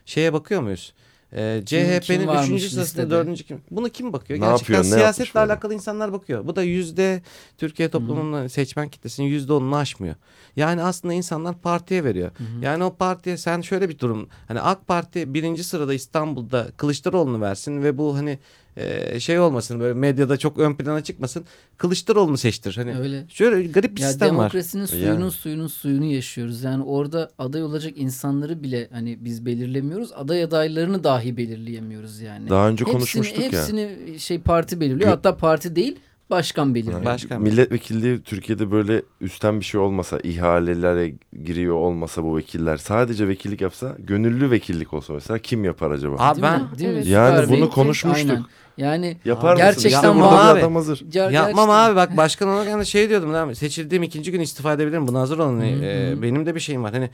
şeye 0.05 0.33
bakıyor 0.33 0.63
muyuz? 0.63 0.95
Ee, 1.33 1.63
CHP'nin 1.67 2.27
varmış 2.27 2.63
3. 2.65 2.71
sırasında 2.71 2.83
listede? 2.83 3.11
4. 3.11 3.45
kim? 3.45 3.61
Bunu 3.71 3.89
kim 3.89 4.13
bakıyor? 4.13 4.41
Ne 4.41 4.45
Gerçekten 4.45 4.75
yapıyor, 4.75 4.95
siyasetle 4.97 5.41
böyle? 5.41 5.53
alakalı 5.53 5.75
insanlar 5.75 6.13
bakıyor. 6.13 6.47
Bu 6.47 6.57
da 6.57 6.63
yüzde 6.63 7.23
Türkiye 7.59 7.89
toplumunun 7.89 8.47
seçmen 8.47 8.89
kitlesinin 8.89 9.27
yüzde 9.27 9.53
onunu 9.53 9.77
aşmıyor. 9.77 10.15
Yani 10.57 10.83
aslında 10.83 11.15
insanlar 11.15 11.59
partiye 11.59 12.05
veriyor. 12.05 12.31
Yani 12.61 12.85
o 12.85 12.95
partiye 12.97 13.37
sen 13.37 13.61
şöyle 13.61 13.89
bir 13.89 13.99
durum. 13.99 14.29
Hani 14.49 14.61
AK 14.61 14.87
Parti 14.87 15.35
birinci 15.35 15.65
sırada 15.65 15.95
İstanbul'da 15.95 16.69
Kılıçdaroğlu'nu 16.77 17.41
versin 17.41 17.83
ve 17.83 17.99
bu 17.99 18.17
hani 18.17 18.39
e, 18.77 19.21
şey 19.21 19.39
olmasın 19.39 19.81
böyle 19.81 19.95
medyada 19.95 20.37
çok 20.37 20.59
ön 20.59 20.75
plana 20.75 21.05
çıkmasın. 21.05 21.45
Kılıçdaroğlu'nu 21.77 22.37
seçtir. 22.37 22.75
Hani 22.77 22.99
Öyle. 22.99 23.25
şöyle 23.29 23.67
garip 23.67 23.97
bir 23.97 24.01
Ya 24.01 24.09
sistem 24.09 24.29
var. 24.29 24.35
demokrasinin 24.37 24.87
suyunun 24.87 25.21
Yani. 25.21 25.31
suyunun 25.31 25.67
suyunu 25.67 26.05
yaşıyoruz. 26.05 26.63
Yani 26.63 26.85
orada 26.85 27.31
aday 27.39 27.63
olacak 27.63 27.93
insanları 27.97 28.63
bile 28.63 28.89
hani 28.93 29.19
biz 29.21 29.47
belirlemiyoruz. 29.47 30.13
Aday 30.13 30.43
adaylarını 30.43 31.05
dahi 31.05 31.37
belirleyemiyoruz 31.37 32.21
yani. 32.21 32.51
Daha 32.51 32.69
önce 32.69 32.81
hepsini, 32.85 32.93
konuşmuştuk 32.99 33.39
ya. 33.39 33.45
hepsini 33.45 33.97
şey 34.19 34.39
parti 34.41 34.81
belirliyor. 34.81 35.11
Hatta 35.11 35.37
parti 35.37 35.77
değil 35.77 35.97
başkan 36.31 36.75
belirliyor. 36.75 36.97
Yani 36.99 37.05
Başkan. 37.05 37.43
Milletvekilliği 37.43 38.23
Türkiye'de 38.23 38.71
böyle 38.71 39.03
üstten 39.21 39.61
bir 39.61 39.65
şey 39.65 39.81
olmasa, 39.81 40.19
ihalelere 40.23 41.13
giriyor 41.45 41.75
olmasa 41.75 42.25
bu 42.25 42.37
vekiller 42.37 42.77
sadece 42.77 43.29
vekillik 43.29 43.61
yapsa, 43.61 43.97
gönüllü 43.99 44.51
vekillik 44.51 44.93
olsa 44.93 45.13
mesela 45.13 45.39
kim 45.39 45.65
yapar 45.65 45.91
acaba? 45.91 46.17
Abi 46.19 46.43
Değil 46.43 46.53
ben 46.53 46.63
mi? 46.63 46.69
Değil 46.79 46.91
mi? 46.91 46.97
Evet. 46.97 47.07
Yani 47.07 47.41
Süper 47.43 47.57
bunu 47.57 47.71
konuşmuştuk. 47.71 48.31
Aynen. 48.31 48.45
Yani 48.77 49.17
Yapar 49.25 49.57
Gerçekten 49.57 50.17
mısın? 50.17 50.25
İşte 50.25 50.37
abi. 50.37 50.57
bir 50.57 50.61
adam 50.61 50.75
hazır. 50.75 50.97
ger- 51.01 51.33
Yapmam 51.33 51.33
gerçekten- 51.33 51.69
abi 51.69 51.97
bak 51.97 52.17
başkan 52.17 52.49
olarak 52.49 52.73
hani 52.73 52.87
şey 52.87 53.09
diyordum 53.09 53.35
değil 53.35 53.45
mi? 53.47 53.57
Seçildiğim 53.57 54.03
ikinci 54.03 54.33
gün 54.33 54.41
istifa 54.41 54.73
edebilirim. 54.73 55.09
Buna 55.09 55.21
hazır 55.21 55.39
olun. 55.39 55.61
Hı 55.61 55.65
Ee, 55.65 56.23
benim 56.23 56.47
de 56.47 56.55
bir 56.55 56.61
şeyim 56.61 56.85
var. 56.85 56.93
Hani 56.93 57.11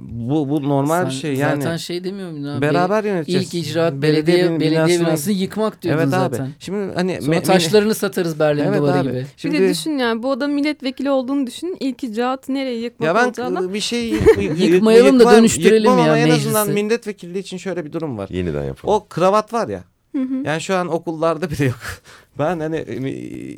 bu 0.00 0.48
bu 0.48 0.68
normal 0.68 1.06
bir 1.06 1.10
Sen 1.10 1.18
şey 1.18 1.34
yani. 1.34 1.62
Zaten 1.62 1.76
şey 1.76 2.04
demiyor 2.04 2.30
muydun 2.30 2.48
abi? 2.48 2.62
Beraber 2.62 3.04
yöneteceğiz. 3.04 3.54
İlk 3.54 3.66
icraat 3.66 3.92
belediye 3.94 4.44
bin- 4.50 4.60
belediye, 4.60 4.80
binasına- 4.80 5.06
binasını 5.06 5.34
yıkmak 5.34 5.82
diyordun 5.82 6.00
Evet 6.02 6.10
zaten. 6.10 6.44
abi. 6.44 6.50
Şimdi 6.58 6.94
hani 6.94 7.22
Sonra 7.22 7.36
me- 7.36 7.42
taşlarını 7.42 7.94
satarız 7.94 8.38
Berlin 8.38 8.64
Evet 8.64 8.78
duvarı 8.78 8.98
abi. 8.98 9.08
gibi. 9.08 9.26
Şimdi 9.36 9.54
Bir 9.54 9.60
de 9.62 9.68
düşün 9.70 9.90
yani 9.98 10.22
bu 10.22 10.30
adam 10.32 10.50
milletvekili 10.50 11.10
olduğunu 11.10 11.46
düşün. 11.46 11.76
İlk 11.80 12.04
icraat 12.04 12.48
nereye 12.48 12.78
yıkmak 12.78 13.06
ya 13.06 13.14
ben 13.14 13.26
olacağına. 13.26 13.74
bir 13.74 13.80
şey 13.80 14.08
yık- 14.40 14.58
Yıkmayalım 14.60 15.20
da 15.20 15.30
dönüştürelim 15.36 15.84
ya 15.98 16.04
ama 16.04 16.18
en 16.18 16.30
azından 16.30 16.66
meclisi. 16.68 16.84
milletvekilliği 16.84 17.42
için 17.42 17.56
şöyle 17.56 17.84
bir 17.84 17.92
durum 17.92 18.18
var. 18.18 18.28
Yeniden 18.32 18.64
yapalım. 18.64 18.94
O 18.94 19.06
kravat 19.08 19.52
var 19.52 19.68
ya. 19.68 19.80
Hı 20.12 20.22
hı. 20.22 20.34
Yani 20.44 20.60
şu 20.60 20.76
an 20.76 20.88
okullarda 20.88 21.50
bile 21.50 21.64
yok. 21.64 21.80
Ben 22.38 22.60
hani 22.60 22.76
e, 22.76 22.98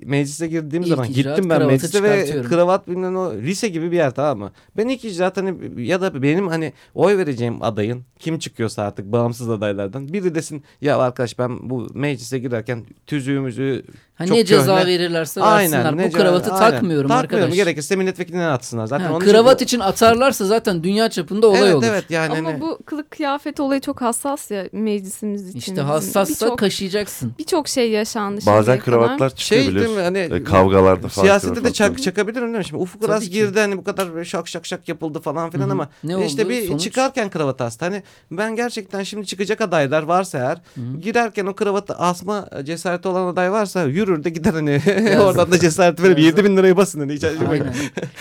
meclise 0.07 0.47
girdiğim 0.47 0.83
İlk 0.83 0.89
zaman 0.89 1.07
icraat 1.09 1.37
gittim 1.37 1.51
ben 1.51 1.67
meclise 1.67 2.03
ve 2.03 2.43
kravat 2.43 2.89
bilmem 2.89 3.17
o 3.17 3.35
lise 3.35 3.69
gibi 3.69 3.91
bir 3.93 3.97
yer 3.97 4.11
tamam 4.11 4.39
mı? 4.39 4.53
Ben 4.77 4.89
ilk 4.89 5.05
icraat 5.05 5.37
hani 5.37 5.55
ya 5.87 6.01
da 6.01 6.23
benim 6.23 6.49
hani 6.49 6.73
oy 6.95 7.17
vereceğim 7.19 7.63
adayın 7.63 8.03
kim 8.19 8.39
çıkıyorsa 8.39 8.83
artık 8.83 9.13
bağımsız 9.13 9.51
adaylardan 9.51 10.13
biri 10.13 10.35
desin 10.35 10.65
ya 10.81 10.99
arkadaş 10.99 11.39
ben 11.39 11.71
bu 11.71 11.87
meclise 11.95 12.39
girerken 12.39 12.85
tüzüğümüzü 13.07 13.85
Hani 14.15 14.29
çok 14.29 14.37
ne 14.37 14.45
ceza 14.45 14.77
köhne- 14.77 14.87
verirlerse 14.87 15.41
versinler. 15.41 15.97
ne 15.97 16.09
Bu 16.09 16.13
kravatı 16.13 16.53
aynen. 16.55 16.71
takmıyorum, 16.71 17.09
Takmıyorum 17.09 17.45
arkadaş. 17.49 17.55
gerekirse 17.55 17.97
milletvekiline 17.97 18.47
atsınlar. 18.47 18.87
Zaten 18.87 19.07
Ha, 19.07 19.19
kravat 19.19 19.55
için, 19.63 19.65
için 19.65 19.81
atarlarsa 19.81 20.45
zaten 20.45 20.85
dünya 20.85 21.11
çapında 21.11 21.47
olay 21.49 21.61
evet, 21.63 21.75
olur. 21.75 21.85
Evet 21.89 22.05
yani 22.11 22.39
Ama 22.39 22.49
hani- 22.51 22.61
bu 22.61 22.79
kılık 22.87 23.11
kıyafet 23.11 23.61
olayı 23.61 23.81
çok 23.81 24.01
hassas 24.03 24.51
ya 24.51 24.69
meclisimiz 24.73 25.49
için. 25.49 25.59
İşte 25.59 25.81
hassassa 25.81 26.45
Birçok- 26.47 26.59
kaşıyacaksın. 26.59 27.33
Birçok 27.39 27.69
şey 27.69 27.91
yaşandı 27.91 28.41
Bazen 28.73 28.81
kravatlar 28.81 29.35
çıkıyor 29.35 29.63
şey 29.63 29.75
değil 29.75 29.87
mi 29.89 29.91
biliyorsun. 29.91 30.03
hani 30.05 30.19
E, 30.19 30.45
kavgalarda 30.45 31.09
falan. 31.09 31.25
Siyasette 31.27 31.65
de 31.65 31.73
çak, 31.73 32.03
çakabilirim 32.03 32.47
değil 32.47 32.59
mi? 32.59 32.65
Şimdi 32.65 32.83
Ufuk 32.83 33.05
Uras 33.05 33.29
girdi 33.29 33.61
hani 33.61 33.77
bu 33.77 33.85
kadar 33.85 34.25
şak 34.25 34.49
şak 34.49 34.67
şak 34.67 34.89
yapıldı 34.89 35.21
falan 35.21 35.51
filan 35.51 35.65
Hı 35.65 35.69
hı. 35.69 35.73
ama 35.73 35.89
Ne 36.05 36.27
işte 36.27 36.43
oldu? 36.43 36.51
bir 36.51 36.69
Sonuç? 36.69 36.81
çıkarken 36.83 37.31
kravat 37.31 37.61
astı. 37.61 37.85
Hani 37.85 38.03
ben 38.31 38.57
gerçekten 38.57 39.03
şimdi 39.03 39.27
çıkacak 39.27 39.61
adaylar 39.61 40.03
varsa 40.03 40.39
eğer 40.39 40.57
Hı. 40.75 41.01
girerken 41.01 41.47
o 41.47 41.55
kravatı 41.55 41.95
asma 41.95 42.49
cesareti 42.65 43.09
olan 43.09 43.27
aday 43.33 43.53
varsa 43.53 43.85
yürür 43.85 44.25
de 44.25 44.31
gider 44.31 44.53
hani 44.55 44.81
oradan 45.21 45.53
da 45.53 45.59
cesaret 45.59 46.03
verip 46.03 46.19
7 46.19 46.45
bin 46.45 46.57
lirayı 46.57 46.77
basın 46.77 47.01
hani 47.01 47.19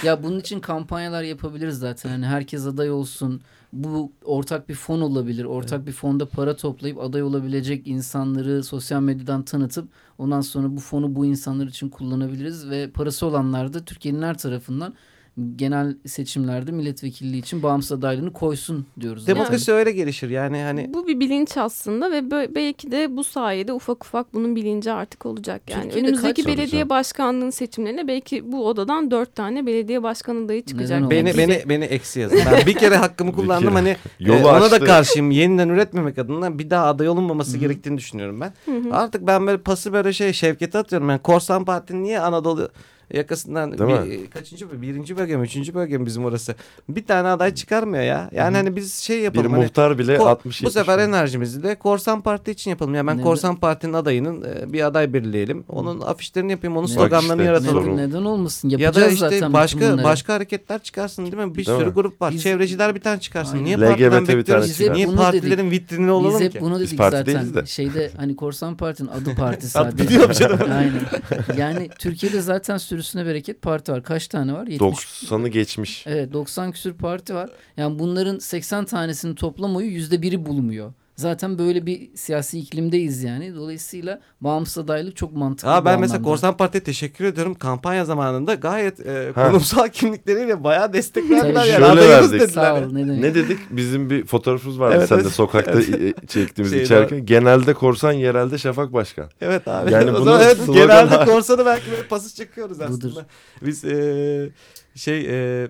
ya 0.04 0.24
bunun 0.24 0.40
için 0.40 0.60
kampanyalar 0.60 1.24
yapabiliriz 1.24 1.78
zaten. 1.80 2.10
Hani 2.10 2.26
herkes 2.26 2.66
aday 2.66 2.92
olsun. 2.92 3.42
Bu 3.74 4.12
ortak 4.26 4.70
bir 4.70 4.76
fon 4.76 5.02
olabilir. 5.02 5.46
Ortak 5.46 5.88
bir 5.88 5.92
fonda 5.92 6.26
para 6.26 6.56
toplayıp 6.56 7.00
aday 7.00 7.24
olabilecek 7.24 7.88
insanları 7.88 8.64
sosyal 8.64 9.02
medyadan 9.02 9.44
tanıtıp 9.44 9.90
ondan 10.18 10.42
sonra 10.42 10.76
bu 10.76 10.80
fonu 10.80 11.16
bu 11.16 11.26
insanlar 11.26 11.68
için 11.68 11.90
kullanabiliriz 11.90 12.70
ve 12.70 12.90
parası 12.92 13.26
olanlar 13.26 13.74
da 13.74 13.86
Türkiye'nin 13.86 14.22
her 14.22 14.38
tarafından 14.38 14.94
genel 15.56 15.96
seçimlerde 16.06 16.72
milletvekilliği 16.72 17.41
için 17.41 17.63
bağımsız 17.63 17.91
adaylığını 17.91 18.34
koysun 18.34 18.86
diyoruz. 19.00 19.28
Demokrasi 19.28 19.72
öyle 19.72 19.91
gelişir 19.91 20.30
yani 20.30 20.58
hani 20.58 20.93
Bu 20.93 21.08
bir 21.08 21.19
bilinç 21.19 21.58
aslında 21.58 22.12
ve 22.12 22.32
belki 22.56 22.91
de 22.91 23.17
bu 23.17 23.24
sayede 23.24 23.74
ufak 23.74 24.06
ufak 24.06 24.34
bunun 24.34 24.56
bilinci 24.56 24.91
artık 24.91 25.26
olacak. 25.26 25.62
Yani 25.69 25.84
Türkiye'de 25.84 26.08
önümüzdeki 26.08 26.46
belediye 26.46 26.67
canım. 26.67 26.89
başkanlığının 26.89 27.50
seçimlerine 27.50 28.08
belki 28.08 28.52
bu 28.52 28.67
odadan 28.67 29.12
dört 29.12 29.36
tane 29.36 29.65
belediye 29.65 30.04
başkan 30.04 30.46
adayı 30.46 30.65
çıkacak. 30.65 31.12
Beni 31.12 31.38
beni 31.38 31.63
beni 31.69 31.84
eksi 31.84 32.19
yazın. 32.19 32.39
Ben 32.52 32.65
bir 32.65 32.74
kere 32.74 32.96
hakkımı 32.96 33.32
kullandım 33.36 33.69
kere. 33.69 33.80
hani 33.80 33.96
Yolu 34.19 34.39
e, 34.39 34.46
ona 34.46 34.62
da 34.62 34.65
açtı. 34.65 34.86
karşıyım. 34.86 35.32
Yeniden 35.32 35.69
üretmemek 35.69 36.17
adına 36.17 36.60
bir 36.60 36.69
daha 36.69 36.86
aday 36.86 37.10
olunmaması 37.10 37.52
Hı 37.52 37.56
hı. 37.56 37.60
gerektiğini 37.60 37.98
düşünüyorum 37.98 38.41
ben. 38.41 38.54
Hı 38.65 38.78
hı. 38.89 38.96
Artık 38.96 39.28
ben 39.28 39.48
böyle 39.48 39.58
pası 39.58 39.93
böyle 39.93 40.13
şey 40.13 40.34
Şevket'e 40.34 40.78
atıyorum. 40.78 41.10
Yani 41.10 41.22
Korsan 41.22 41.65
Parti'nin 41.65 42.04
niye 42.04 42.19
Anadolu 42.19 42.69
yakasından 43.13 43.78
Değil 43.78 43.89
bir, 44.20 44.24
e, 44.26 44.30
kaçıncı 44.30 44.70
bölge? 44.72 44.82
Birinci 44.82 45.18
bölge 45.18 45.38
mi? 45.38 45.44
Üçüncü 45.46 45.74
bölge 45.74 45.98
mi 45.98 46.06
bizim 46.06 46.26
orası? 46.26 46.56
Bir 46.89 47.06
tane 47.06 47.28
aday 47.28 47.56
çıkarmıyor 47.56 48.04
ya. 48.04 48.30
Yani 48.34 48.54
Hı 48.54 48.58
hani 48.58 48.76
biz 48.76 48.94
şey 48.96 49.18
Bir 49.18 49.24
yapalım. 49.24 49.52
hani, 49.52 49.63
muhtar 49.63 49.98
bile 49.98 50.16
ko- 50.16 50.28
60 50.30 50.63
bu 50.63 50.72
sefer 50.72 50.98
bin. 50.98 51.04
enerjimizi 51.04 51.63
de 51.63 51.76
Korsan 51.76 52.22
Parti 52.22 52.52
için 52.52 52.72
yapalım. 52.72 52.96
Yani 52.96 53.08
ben 53.08 53.13
Neden? 53.16 53.24
Korsan 53.24 53.56
Parti'nin 53.56 53.94
adayının 53.94 54.42
e, 54.42 54.74
bir 54.74 54.86
aday 54.86 55.13
belirleyelim. 55.13 55.63
Onun 55.70 56.02
afişlerini 56.02 56.52
yapayım, 56.52 56.78
onun 56.78 56.88
sloganlarını 56.88 57.42
işte, 57.42 57.44
yaratalım. 57.44 57.98
Neden, 57.98 58.10
neden 58.10 58.24
olmasın? 58.24 58.70
Ya 58.70 58.78
Yapacağız 58.80 59.08
da 59.08 59.13
işte 59.13 59.30
zaten 59.30 59.54
başka 59.54 59.80
bunları. 59.80 60.04
başka 60.04 60.34
hareketler 60.34 60.84
çıkarsın 60.84 61.24
değil 61.26 61.38
mi? 61.38 61.52
Bir 61.56 61.66
Değil 61.66 61.78
sürü 61.78 61.86
mi? 61.88 61.94
grup 61.94 62.22
var. 62.22 62.32
Biz- 62.34 62.44
Çevreciler 62.44 62.96
bir 62.96 63.02
tane 63.02 63.20
çıkarsın. 63.20 63.54
Aynen. 63.54 63.66
Niye 63.66 63.78
LGBT 63.78 63.88
partiden 63.89 64.28
bir 64.28 64.38
bekliyoruz? 64.38 64.80
Niye 64.80 65.08
partilerin 65.08 65.72
vitrini 65.72 66.12
olalım 66.12 66.34
Biz 66.39 66.46
hep 66.46 66.52
ki? 66.52 66.62
bunu 66.62 66.74
Biz 66.80 66.88
dedik 66.88 66.98
parti 66.98 67.18
zaten. 67.32 67.54
de. 67.54 67.66
Şeyde 67.66 68.12
hani 68.18 68.36
Korsan 68.36 68.78
Parti'nin 68.78 69.08
adı 69.10 69.36
parti 69.36 69.68
sadece. 69.70 70.34
Canım. 70.34 70.60
Aynen. 70.72 71.02
Yani 71.58 71.89
Türkiye'de 72.00 72.42
zaten 72.42 72.78
sürüsüne 73.04 73.26
bereket 73.26 73.62
parti 73.62 73.92
var. 73.92 74.04
Kaç 74.04 74.28
tane 74.28 74.54
var? 74.54 74.68
70. 74.68 74.80
90'ı 74.80 75.48
geçmiş. 75.48 76.08
Evet 76.08 76.34
90 76.34 76.72
küsür 76.72 76.94
parti 76.94 77.36
var. 77.36 77.50
Yani 77.78 78.00
bunların 78.00 78.39
80 78.39 78.86
tanesinin 78.86 79.36
toplam 79.36 79.76
oyu 79.76 79.88
%1'i 79.88 80.46
bulmuyor. 80.46 80.94
Zaten 81.15 81.58
böyle 81.58 81.86
bir 81.86 82.15
siyasi 82.15 82.60
iklimdeyiz 82.60 83.23
yani. 83.23 83.56
Dolayısıyla 83.56 84.21
bağımsız 84.41 84.78
adaylık 84.78 85.15
çok 85.15 85.34
mantıklı. 85.34 85.71
Aa, 85.73 85.86
ben 85.86 85.99
mesela. 85.99 86.21
Korsan 86.21 86.58
Parti'ye 86.58 86.84
teşekkür 86.84 87.26
ediyorum. 87.26 87.54
Kampanya 87.56 88.06
zamanında 88.06 88.54
gayet 88.54 88.99
e, 89.08 89.32
Ha. 89.36 89.47
konumsal 89.47 89.88
kimlikleriyle 89.93 90.63
bayağı 90.63 90.93
destek 90.93 91.30
verdiler. 91.30 91.65
Yani. 91.65 91.86
Şöyle 91.86 92.10
verdik. 92.10 92.32
dediler. 92.32 92.47
Sağ 92.47 92.76
ol 92.76 92.91
ne 92.91 92.99
demek. 93.08 93.19
Ne 93.19 93.36
dedik? 93.36 93.60
Bizim 93.69 94.10
bir 94.10 94.26
fotoğrafımız 94.26 94.80
vardı 94.80 94.95
Evet, 94.97 95.10
sen 95.10 95.17
de 95.17 95.21
evet. 95.21 95.34
sokakta 95.34 95.82
çektiğimiz 96.28 96.71
Şeyde- 96.71 96.84
içerken. 96.84 97.26
Genelde 97.26 97.73
korsan 97.73 98.12
yerelde 98.12 98.58
Şafak 98.58 98.93
Başkan. 98.93 99.30
Evet 99.41 99.67
abi. 99.67 99.91
Yani 99.91 100.12
o 100.12 100.13
bunu 100.13 100.23
zaman 100.23 100.41
evet, 100.41 100.58
genelde 100.73 101.26
korsanı 101.26 101.65
belki 101.65 101.91
böyle 101.91 102.08
pasız 102.08 102.36
çekiyoruz 102.36 102.82
aslında. 102.82 103.02
Budur. 103.12 103.21
Biz 103.62 103.86
e, 103.86 104.49
şey 104.95 105.26
e, 105.63 105.67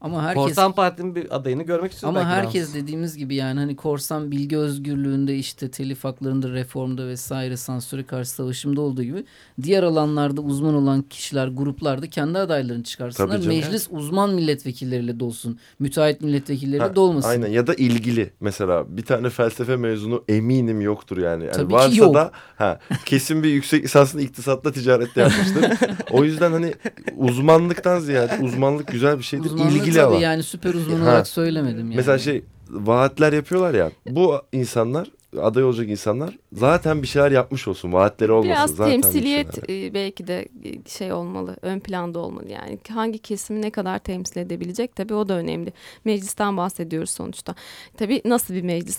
Ama 0.00 0.22
herkes 0.22 0.44
Korsan 0.44 0.72
Parti'nin 0.72 1.14
bir 1.14 1.36
adayını 1.36 1.62
görmek 1.62 1.92
istiyoruz. 1.92 2.18
Ama 2.18 2.28
herkes 2.28 2.68
daha. 2.74 2.82
dediğimiz 2.82 3.16
gibi 3.16 3.34
yani 3.34 3.60
hani 3.60 3.76
korsan 3.76 4.30
bilgi 4.30 4.58
özgürlüğünde 4.58 5.36
işte 5.36 5.70
telif 5.70 6.04
haklarında 6.04 6.50
reformda 6.50 7.06
vesaire 7.06 7.56
sansüre 7.56 8.04
karşı 8.04 8.30
savaşımda 8.30 8.80
olduğu 8.80 9.02
gibi 9.02 9.24
diğer 9.62 9.82
alanlarda 9.82 10.40
uzman 10.40 10.74
olan 10.74 11.02
kişiler 11.02 11.48
gruplarda 11.48 12.10
kendi 12.10 12.38
adaylarını 12.38 12.84
çıkarsınlar. 12.84 13.38
Meclis 13.46 13.88
uzman 13.90 14.30
milletvekilleriyle 14.30 15.20
dolsun. 15.20 15.58
Müteahhit 15.78 16.20
milletvekilleriyle 16.20 16.84
Ha, 16.84 16.96
dolmasın. 16.96 17.28
Aynen 17.28 17.48
ya 17.48 17.66
da 17.66 17.74
ilgili 17.74 18.30
mesela 18.40 18.96
bir 18.96 19.04
tane 19.04 19.30
felsefe 19.30 19.76
mezunu 19.76 20.24
eminim 20.28 20.80
yoktur 20.80 21.18
yani. 21.18 21.44
yani 21.44 21.52
Tabii 21.56 21.68
ki 21.68 21.74
varsa 21.74 21.96
yok. 21.96 22.14
da 22.14 22.30
ha, 22.56 22.78
kesin 23.04 23.42
bir 23.42 23.48
yüksek 23.48 23.84
lisansını 23.84 24.22
iktisatla 24.22 24.72
ticarette 24.72 25.20
yapmıştır. 25.20 25.64
o 26.10 26.24
yüzden 26.24 26.52
hani 26.52 26.74
uzmanlıktan 27.16 28.00
ziyade 28.00 28.38
uzmanlık 28.42 28.86
güzel 28.86 29.18
bir 29.18 29.24
şeydir. 29.24 29.44
Uzmanlığı 29.44 29.87
ilgili 29.88 30.00
tabii 30.02 30.12
alan. 30.12 30.20
yani 30.20 30.42
süper 30.42 30.74
uzman 30.74 30.96
Ha. 30.96 31.02
olarak 31.04 31.28
söylemedim 31.28 31.78
yani. 31.86 31.96
Mesela 31.96 32.18
şey 32.18 32.44
vaatler 32.70 33.32
yapıyorlar 33.32 33.74
ya. 33.74 33.90
Bu 34.10 34.38
insanlar 34.52 35.10
aday 35.42 35.64
olacak 35.64 35.88
insanlar 35.88 36.38
zaten 36.52 37.02
bir 37.02 37.06
şeyler 37.06 37.30
yapmış 37.30 37.68
olsun. 37.68 37.92
Vaatleri 37.92 38.32
olmasın. 38.32 38.50
Biraz 38.50 38.70
zaten 38.70 38.96
bir 38.98 39.02
temsiliyet 39.02 39.54
şeyler. 39.68 39.88
e, 39.90 39.94
belki 39.94 40.26
de 40.26 40.48
e, 40.64 40.88
şey 40.88 41.12
olmalı, 41.12 41.56
ön 41.62 41.80
planda 41.80 42.18
olmalı. 42.18 42.48
Yani 42.50 42.78
hangi 42.88 43.18
kesimi 43.18 43.62
ne 43.62 43.70
kadar 43.70 43.98
temsil 43.98 44.40
edebilecek 44.40 44.96
tabii 44.96 45.14
o 45.14 45.28
da 45.28 45.34
önemli. 45.34 45.72
Meclisten 46.04 46.56
bahsediyoruz 46.56 47.10
sonuçta. 47.10 47.54
Tabii 47.96 48.22
nasıl 48.24 48.54
bir 48.54 48.62
meclis? 48.62 48.98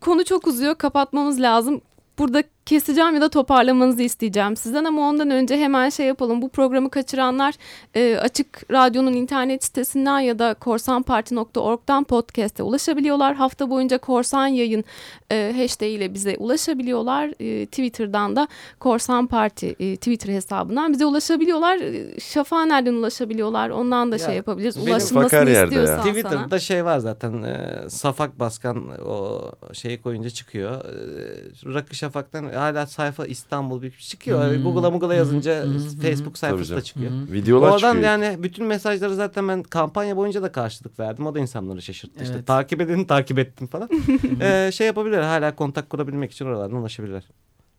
Konu 0.00 0.24
çok 0.24 0.46
uzuyor, 0.46 0.74
kapatmamız 0.74 1.40
lazım. 1.40 1.80
Burada 2.18 2.42
keseceğim 2.66 3.14
ya 3.14 3.20
da 3.20 3.28
toparlamanızı 3.28 4.02
isteyeceğim 4.02 4.56
sizden 4.56 4.84
ama 4.84 5.08
ondan 5.08 5.30
önce 5.30 5.56
hemen 5.56 5.88
şey 5.88 6.06
yapalım. 6.06 6.42
Bu 6.42 6.48
programı 6.48 6.90
kaçıranlar 6.90 7.54
e, 7.94 8.16
Açık 8.16 8.70
Radyo'nun 8.72 9.12
internet 9.12 9.64
sitesinden 9.64 10.18
ya 10.20 10.38
da 10.38 10.54
korsanparti.org'dan 10.54 12.04
podcast'e 12.04 12.62
ulaşabiliyorlar. 12.62 13.34
Hafta 13.34 13.70
boyunca 13.70 13.98
Korsan 13.98 14.46
Yayın 14.46 14.84
e, 15.32 15.54
hashtag 15.56 15.88
ile 15.88 16.14
bize 16.14 16.36
ulaşabiliyorlar. 16.38 17.32
E, 17.40 17.66
Twitter'dan 17.66 18.36
da 18.36 18.48
Korsan 18.80 19.26
Parti 19.26 19.76
e, 19.80 19.96
Twitter 19.96 20.32
hesabından 20.32 20.92
bize 20.92 21.06
ulaşabiliyorlar. 21.06 21.76
E, 21.76 22.20
Şafak'a 22.20 22.64
nereden 22.66 22.94
ulaşabiliyorlar? 22.94 23.70
Ondan 23.70 24.12
da 24.12 24.16
Ya, 24.16 24.26
şey 24.26 24.36
yapabiliriz. 24.36 24.76
benim 24.76 24.88
Ulaşılmasını 24.92 25.38
yerde 25.38 25.50
ya. 25.52 25.64
istiyorsan 25.64 25.96
sana. 26.02 26.12
Twitter'da 26.12 26.58
şey 26.58 26.84
var 26.84 26.98
zaten 26.98 27.42
e, 27.42 27.84
Safak 27.88 28.38
Baskan 28.40 28.84
o 29.06 29.42
şeyi 29.72 30.02
koyunca 30.02 30.30
çıkıyor. 30.30 30.72
E, 30.84 31.74
Rakı 31.74 31.94
Şafak'tan 31.94 32.51
hala 32.54 32.86
sayfa 32.86 33.26
İstanbul 33.26 33.82
bir 33.82 33.90
çıkıyor. 33.90 34.54
Hmm. 34.54 34.62
Google'a 34.62 34.88
Google'a 34.88 35.14
yazınca 35.14 35.64
hı. 35.64 35.78
Facebook 36.02 36.38
sayfası 36.38 36.76
da 36.76 36.80
çıkıyor. 36.82 37.10
Hı. 37.10 37.32
Videolar 37.32 37.68
Oradan 37.68 37.94
çıkıyor. 37.94 38.04
yani 38.04 38.42
bütün 38.42 38.66
mesajları 38.66 39.14
zaten 39.14 39.48
ben 39.48 39.62
kampanya 39.62 40.16
boyunca 40.16 40.42
da 40.42 40.52
karşılık 40.52 41.00
verdim. 41.00 41.26
O 41.26 41.34
da 41.34 41.38
insanları 41.40 41.82
şaşırttı. 41.82 42.22
İşte 42.22 42.34
Evet. 42.34 42.46
takip 42.46 42.80
edin, 42.80 43.04
takip 43.04 43.38
ettim 43.38 43.66
falan. 43.66 43.88
Ee, 44.40 44.70
şey 44.74 44.86
yapabilirler. 44.86 45.22
Hala 45.22 45.56
kontak 45.56 45.90
kurabilmek 45.90 46.32
için 46.32 46.46
oralardan 46.46 46.76
ulaşabilirler. 46.76 47.24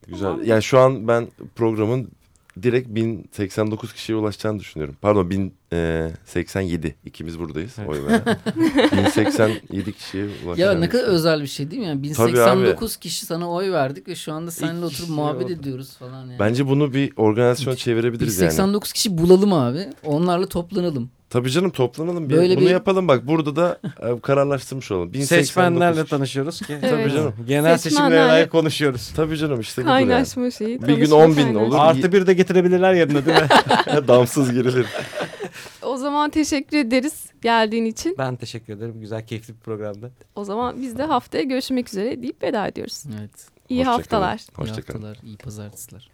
Güzel. 0.08 0.46
Yani 0.46 0.64
şu 0.64 0.80
an 0.80 1.08
ben 1.08 1.28
programın 1.56 2.10
direkt 2.62 2.90
1089 2.90 3.94
kişiye 3.94 4.18
ulaşacağını 4.18 4.60
düşünüyorum. 4.60 4.96
Pardon 5.02 5.30
1087. 5.30 6.96
İkimiz 7.06 7.40
buradayız 7.40 7.76
Evet. 7.80 7.90
oy 7.90 8.06
veren. 8.06 8.22
1087 9.06 9.94
kişiye 9.94 10.24
ulaşacağını 10.46 10.60
Ya 10.74 10.80
ne 10.80 10.90
kadar 10.90 11.04
özel 11.04 11.42
bir 11.42 11.48
şey 11.48 11.72
değil 11.72 11.82
mi? 11.82 11.88
Yani 11.88 12.14
Tabii 12.14 12.32
1089 12.34 12.98
kişi 12.98 13.26
sana 13.26 13.52
oy 13.52 13.72
verdik 13.72 14.08
ve 14.08 14.16
şu 14.16 14.34
anda 14.34 14.52
seninle 14.52 14.86
oturup 14.86 15.10
muhabbet 15.10 15.46
oldu. 15.46 15.52
ediyoruz 15.54 15.98
falan 15.98 16.22
yani. 16.22 16.40
Bence 16.40 16.68
bunu 16.68 16.94
bir 16.94 17.14
organizasyon 17.18 17.76
çevirebiliriz 17.76 18.40
yani. 18.40 18.50
1089 18.50 18.92
kişi 18.94 19.18
bulalım 19.18 19.54
abi. 19.54 19.88
Onlarla 20.04 20.46
toplanalım. 20.50 21.10
Tabii 21.34 21.52
canım 21.52 21.70
toplanalım. 21.70 22.30
Bir, 22.30 22.36
Böyle 22.36 22.56
bunu 22.58 22.66
bir- 22.66 22.70
yapalım 22.72 23.08
bak 23.08 23.28
burada 23.28 23.56
da 23.56 23.80
e, 24.02 24.20
kararlaştırmış 24.20 24.92
olalım. 24.92 25.14
1089 25.14 25.48
Seçmenlerle 25.48 26.06
tanışıyoruz 26.06 26.62
ki. 26.62 26.78
Evet. 26.84 27.14
canım. 27.14 27.34
Genel 27.48 27.74
Seçmenlerle- 27.76 27.78
seçimlere 27.80 28.28
dair 28.30 28.50
konuşuyoruz. 28.50 29.12
Tabii 29.16 29.38
canım 29.38 29.60
işte 29.60 29.82
budur 29.82 29.90
yani. 29.92 30.08
Kaynaşma 30.08 30.52
şeyi. 30.52 30.82
Bir 30.82 30.88
gün 30.88 30.96
tanışma 30.96 31.18
10 31.18 31.30
bin 31.32 31.36
kaynaşma. 31.36 31.62
olur. 31.62 31.76
Artı 31.80 32.12
bir 32.12 32.28
de 32.28 32.34
getirebilirler 32.34 32.94
yanına 32.94 33.26
değil 33.26 33.38
mi? 33.38 33.48
Damsız 34.08 34.52
girilir. 34.54 34.86
O 35.82 35.98
zaman 35.98 36.30
teşekkür 36.30 36.78
ederiz 36.78 37.26
geldiğin 37.42 37.86
için. 37.86 38.16
ben 38.18 38.36
teşekkür 38.36 38.74
ederim. 38.74 39.00
Güzel, 39.00 39.28
keyifli 39.28 39.54
bir 39.54 39.60
programdı. 39.60 40.12
O 40.36 40.44
zaman 40.44 40.82
biz 40.82 40.98
de 40.98 41.04
haftaya 41.04 41.44
görüşmek 41.44 41.88
üzere 41.90 42.22
deyip 42.22 42.44
veda 42.44 42.68
ediyoruz. 42.68 43.04
Evet. 43.20 43.32
İyi 43.70 43.80
Hoşça 43.80 43.92
kalın. 43.92 43.98
haftalar. 43.98 44.38
İyi 44.40 44.58
Hoşçakalın. 44.58 45.02
haftalar, 45.04 45.18
iyi 45.28 45.38
pazartesiler. 45.38 46.10